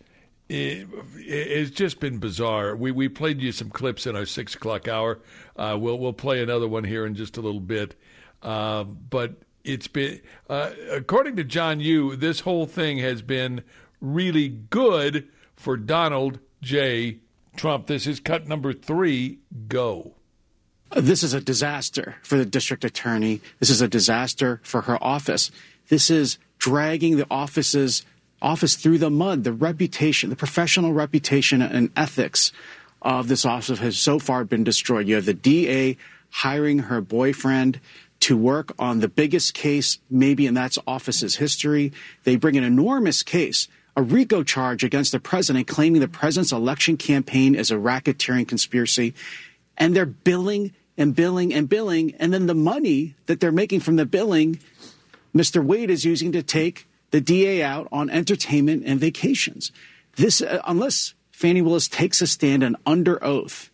it, 0.52 0.88
it's 1.16 1.72
just 1.72 2.00
been 2.00 2.18
bizarre. 2.18 2.76
We 2.76 2.92
we 2.92 3.08
played 3.10 3.42
you 3.42 3.52
some 3.52 3.70
clips 3.70 4.06
in 4.06 4.16
our 4.16 4.26
six 4.26 4.56
o'clock 4.56 4.88
hour. 4.88 5.20
Uh, 5.56 5.78
we'll 5.80 5.98
we'll 5.98 6.14
play 6.14 6.42
another 6.42 6.68
one 6.68 6.84
here 6.84 7.06
in 7.06 7.16
just 7.16 7.38
a 7.38 7.42
little 7.42 7.60
bit. 7.60 7.96
Uh, 8.42 8.84
but 8.84 9.36
it's 9.64 9.88
been, 9.88 10.20
uh, 10.50 10.72
according 10.92 11.36
to 11.38 11.44
John 11.44 11.80
Yoo, 11.80 12.16
this 12.16 12.40
whole 12.40 12.66
thing 12.66 12.98
has 12.98 13.22
been 13.22 13.64
really 14.02 14.50
good 14.50 15.28
for 15.56 15.78
Donald 15.78 16.40
J. 16.62 17.20
Trump. 17.56 17.88
This 17.88 18.08
is 18.08 18.20
cut 18.20 18.48
number 18.48 18.74
three. 18.74 19.40
Go. 19.68 20.16
This 20.96 21.24
is 21.24 21.34
a 21.34 21.40
disaster 21.40 22.16
for 22.24 22.38
the 22.38 22.46
district 22.46 22.84
attorney. 22.84 23.42
This 23.60 23.70
is 23.70 23.82
a 23.82 23.88
disaster 23.88 24.60
for 24.64 24.82
her 24.82 25.02
office. 25.02 25.52
This 25.88 26.10
is 26.10 26.38
dragging 26.58 27.18
the 27.18 27.28
office's 27.32 28.06
office 28.42 28.76
through 28.76 28.98
the 28.98 29.10
mud. 29.10 29.44
The 29.44 29.54
reputation, 29.54 30.30
the 30.30 30.36
professional 30.36 30.94
reputation 30.94 31.62
and 31.62 31.90
ethics 31.96 32.52
of 33.02 33.28
this 33.28 33.46
office 33.46 33.80
has 33.80 33.98
so 33.98 34.20
far 34.20 34.44
been 34.44 34.64
destroyed. 34.64 35.08
You 35.08 35.16
have 35.16 35.26
the 35.26 35.34
DA 35.34 35.98
hiring 36.30 36.80
her 36.80 37.02
boyfriend 37.02 37.80
to 38.22 38.38
work 38.38 38.74
on 38.78 39.00
the 39.00 39.08
biggest 39.08 39.54
case, 39.54 39.98
maybe 40.10 40.46
in 40.46 40.54
that 40.54 40.78
office's 40.86 41.36
history. 41.36 41.92
They 42.24 42.36
bring 42.36 42.56
an 42.56 42.64
enormous 42.64 43.24
case, 43.24 43.68
a 43.96 44.04
RICO 44.04 44.44
charge 44.44 44.84
against 44.84 45.12
the 45.12 45.20
president, 45.20 45.68
claiming 45.68 46.02
the 46.02 46.08
president's 46.08 46.52
election 46.52 46.98
campaign 46.98 47.56
is 47.56 47.72
a 47.72 47.76
racketeering 47.76 48.48
conspiracy. 48.48 49.14
And 49.78 49.96
they're 49.96 50.06
billing 50.06 50.74
and 50.98 51.16
billing 51.16 51.54
and 51.54 51.68
billing. 51.68 52.14
And 52.20 52.32
then 52.32 52.46
the 52.46 52.54
money 52.54 53.16
that 53.26 53.40
they're 53.40 53.52
making 53.52 53.80
from 53.80 53.96
the 53.96 54.06
billing, 54.06 54.60
Mr. 55.36 55.64
Wade 55.64 55.90
is 55.90 56.06
using 56.06 56.32
to 56.34 56.44
take 56.44 56.88
the 57.12 57.22
DA 57.22 57.62
out 57.62 57.88
on 57.92 58.10
entertainment 58.10 58.84
and 58.86 59.00
vacations. 59.00 59.72
This, 60.16 60.42
uh, 60.42 60.62
unless 60.66 61.14
Fani 61.32 61.62
Willis 61.62 61.88
takes 61.88 62.22
a 62.22 62.28
stand 62.28 62.64
and 62.64 62.76
under 62.86 63.24
oath 63.24 63.70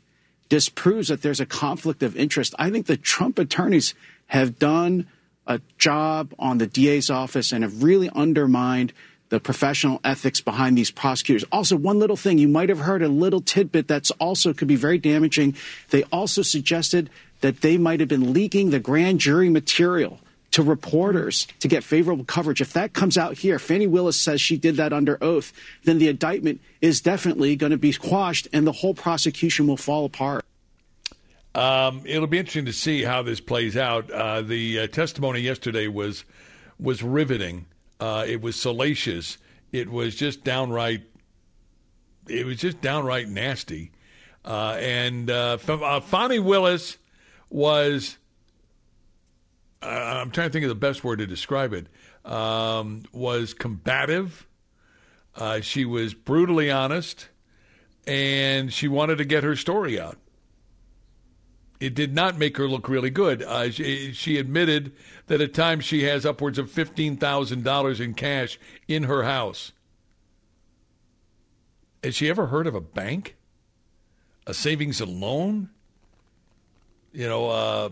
disproves 0.50 1.08
that 1.10 1.21
there's 1.21 1.39
a 1.39 1.45
conflict 1.45 2.04
of 2.04 2.15
interest, 2.15 2.54
I 2.60 2.69
think 2.69 2.86
the 2.86 2.97
Trump 2.97 3.39
attorneys 3.39 3.93
have 4.28 4.60
done 4.60 5.08
a 5.45 5.62
job 5.78 6.34
on 6.38 6.58
the 6.58 6.67
DA's 6.67 7.10
office 7.10 7.52
and 7.52 7.63
have 7.63 7.84
really 7.84 8.10
undermined 8.10 8.93
the 9.30 9.39
professional 9.39 10.00
ethics 10.04 10.39
behind 10.39 10.78
these 10.78 10.91
prosecutors. 10.91 11.43
Also, 11.52 11.76
one 11.76 12.00
little 12.00 12.15
thing 12.15 12.38
you 12.38 12.47
might 12.47 12.69
have 12.69 12.80
heard 12.80 13.02
a 13.02 13.10
little 13.10 13.41
tidbit 13.41 13.88
that's 13.88 14.12
also 14.12 14.54
could 14.54 14.67
be 14.67 14.76
very 14.76 14.97
damaging. 14.97 15.56
They 15.89 16.04
also 16.04 16.41
suggested 16.41 17.10
that 17.41 17.62
they 17.62 17.78
might 17.78 18.00
have 18.00 18.10
been 18.10 18.34
leaking 18.34 18.69
the 18.69 18.80
grand 18.80 19.19
jury 19.19 19.50
material 19.50 20.19
to 20.58 20.63
reporters 20.63 21.48
to 21.60 21.67
get 21.67 21.84
favorable 21.84 22.24
coverage. 22.24 22.62
If 22.62 22.74
that 22.74 22.93
comes 22.93 23.15
out 23.15 23.38
here, 23.38 23.60
Fani 23.60 23.86
Willis 23.86 24.20
says 24.20 24.41
she 24.41 24.58
did 24.58 24.78
that 24.78 24.91
under 24.91 25.15
oath, 25.24 25.54
then 25.84 26.00
the 26.00 26.08
indictment 26.08 26.62
is 26.82 27.00
definitely 27.00 27.56
going 27.56 27.70
to 27.72 27.78
be 27.78 27.93
quashed 27.93 28.48
and 28.52 28.65
the 28.65 28.72
whole 28.72 28.96
prosecution 28.96 29.67
will 29.67 29.78
fall 29.78 30.06
apart. 30.06 30.46
Um, 31.54 32.02
it'll 32.06 32.26
be 32.26 32.39
interesting 32.39 32.65
to 32.65 32.74
see 32.74 33.04
how 33.04 33.22
this 33.22 33.39
plays 33.39 33.78
out. 33.78 34.10
Uh, 34.10 34.41
the 34.41 34.80
uh, 34.80 34.88
testimony 34.88 35.41
yesterday 35.41 35.88
was 35.88 36.26
was 36.80 37.04
riveting. 37.04 37.67
Uh, 38.00 38.26
it 38.28 38.41
was 38.41 38.60
salacious. 38.60 39.38
It 39.72 39.88
was 39.88 40.15
just 40.15 40.43
downright. 40.43 41.04
It 42.28 42.48
was 42.48 42.58
just 42.58 42.82
downright 42.82 43.30
nasty. 43.30 43.91
Uh, 44.43 44.78
and 44.80 45.30
uh, 45.30 45.60
uh, 45.67 46.00
Fani 46.00 46.39
Willis 46.39 46.98
was 47.52 48.17
uh, 49.82 49.86
I'm 49.86 50.32
trying 50.32 50.50
to 50.50 50.54
think 50.54 50.63
of 50.63 50.70
the 50.70 50.76
best 50.76 51.04
word 51.04 51.20
to 51.20 51.28
describe 51.28 51.74
it, 51.74 51.88
um, 52.26 53.04
was 53.12 53.54
combative. 53.54 54.48
Uh, 55.36 55.62
she 55.62 55.86
was 55.86 56.13
brutally 56.13 56.72
honest, 56.72 57.30
and 58.08 58.74
she 58.74 58.88
wanted 58.88 59.20
to 59.20 59.26
get 59.26 59.44
her 59.44 59.56
story 59.56 60.00
out. 60.00 60.18
It 61.80 61.94
did 61.94 62.16
not 62.16 62.40
make 62.40 62.58
her 62.58 62.68
look 62.68 62.90
really 62.90 63.12
good. 63.12 63.44
Uh, 63.44 63.70
she, 63.70 64.12
she, 64.12 64.40
admitted 64.40 64.94
that 65.28 65.42
at 65.42 65.54
times 65.54 65.86
she 65.86 66.04
has 66.04 66.26
upwards 66.26 66.58
of 66.58 66.72
$15,000 66.72 68.00
in 68.00 68.13
cash 68.16 68.60
in 68.88 69.04
her 69.04 69.22
house. 69.22 69.74
Has 72.04 72.16
she 72.16 72.30
ever 72.30 72.48
heard 72.48 72.66
of 72.66 72.74
a 72.74 72.82
bank? 72.82 73.36
A 74.48 74.56
savings 74.56 75.02
and 75.02 75.20
loan? 75.20 75.70
You 77.12 77.28
know, 77.28 77.50
uh, 77.50 77.90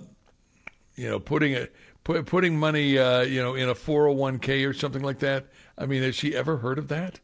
you 0.95 1.09
know, 1.09 1.19
putting 1.19 1.53
it 1.53 1.75
put, 2.03 2.25
putting 2.25 2.57
money, 2.57 2.97
uh, 2.97 3.21
you 3.21 3.41
know, 3.41 3.55
in 3.55 3.69
a 3.69 3.75
401k 3.75 4.67
or 4.67 4.73
something 4.73 5.03
like 5.03 5.19
that. 5.19 5.47
I 5.77 5.85
mean, 5.85 6.03
has 6.03 6.15
she 6.15 6.35
ever 6.35 6.57
heard 6.57 6.77
of 6.77 6.87
that? 6.87 7.19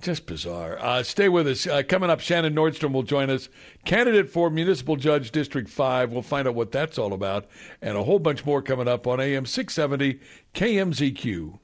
Just 0.00 0.26
bizarre. 0.26 0.78
Uh, 0.80 1.02
stay 1.04 1.28
with 1.28 1.46
us. 1.46 1.66
Uh, 1.66 1.82
coming 1.86 2.10
up, 2.10 2.18
Shannon 2.18 2.54
Nordstrom 2.54 2.92
will 2.92 3.04
join 3.04 3.30
us, 3.30 3.48
candidate 3.84 4.28
for 4.28 4.50
Municipal 4.50 4.96
Judge 4.96 5.30
District 5.30 5.68
5. 5.68 6.10
We'll 6.10 6.22
find 6.22 6.48
out 6.48 6.56
what 6.56 6.72
that's 6.72 6.98
all 6.98 7.12
about, 7.12 7.46
and 7.80 7.96
a 7.96 8.02
whole 8.02 8.18
bunch 8.18 8.44
more 8.44 8.62
coming 8.62 8.88
up 8.88 9.06
on 9.06 9.20
AM 9.20 9.46
670 9.46 10.18
KMZQ. 10.54 11.58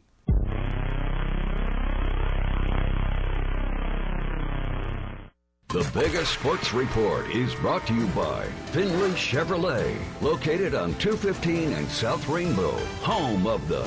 Biggest 5.94 6.35
sports 6.35 6.74
report 6.74 7.31
is 7.31 7.55
brought 7.55 7.87
to 7.87 7.94
you 7.94 8.07
by 8.09 8.44
Findlay 8.72 9.11
Chevrolet, 9.12 9.96
located 10.20 10.74
on 10.74 10.94
215 10.96 11.72
and 11.72 11.88
South 11.88 12.29
Rainbow, 12.29 12.77
home 13.01 13.46
of 13.46 13.66
the 13.68 13.83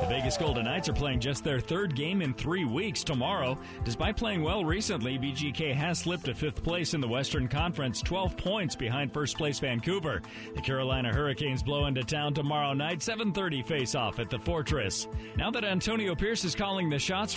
The 0.00 0.06
Vegas 0.08 0.36
Golden 0.36 0.66
Knights 0.66 0.88
are 0.88 0.92
playing 0.92 1.18
just 1.18 1.42
their 1.42 1.58
third 1.58 1.96
game 1.96 2.22
in 2.22 2.32
three 2.32 2.64
weeks 2.64 3.02
tomorrow. 3.02 3.58
Despite 3.84 4.16
playing 4.16 4.44
well 4.44 4.64
recently, 4.64 5.18
VGK 5.18 5.74
has 5.74 5.98
slipped 5.98 6.26
to 6.26 6.34
fifth 6.36 6.62
place 6.62 6.94
in 6.94 7.00
the 7.00 7.08
Western 7.08 7.48
Conference, 7.48 8.00
12 8.00 8.36
points 8.36 8.76
behind 8.76 9.12
first 9.12 9.36
place 9.36 9.58
Vancouver. 9.58 10.22
The 10.54 10.62
Carolina 10.62 11.12
Hurricanes 11.12 11.64
blow 11.64 11.86
into 11.86 12.04
town 12.04 12.32
tomorrow 12.32 12.74
night, 12.74 13.00
7:30 13.00 13.60
face-off 13.66 14.20
at 14.20 14.30
the 14.30 14.38
Fortress. 14.38 15.08
Now 15.36 15.50
that 15.50 15.64
Antonio 15.64 16.14
Pierce 16.14 16.44
is 16.44 16.54
calling 16.54 16.88
the 16.88 16.98
shots 17.00 17.34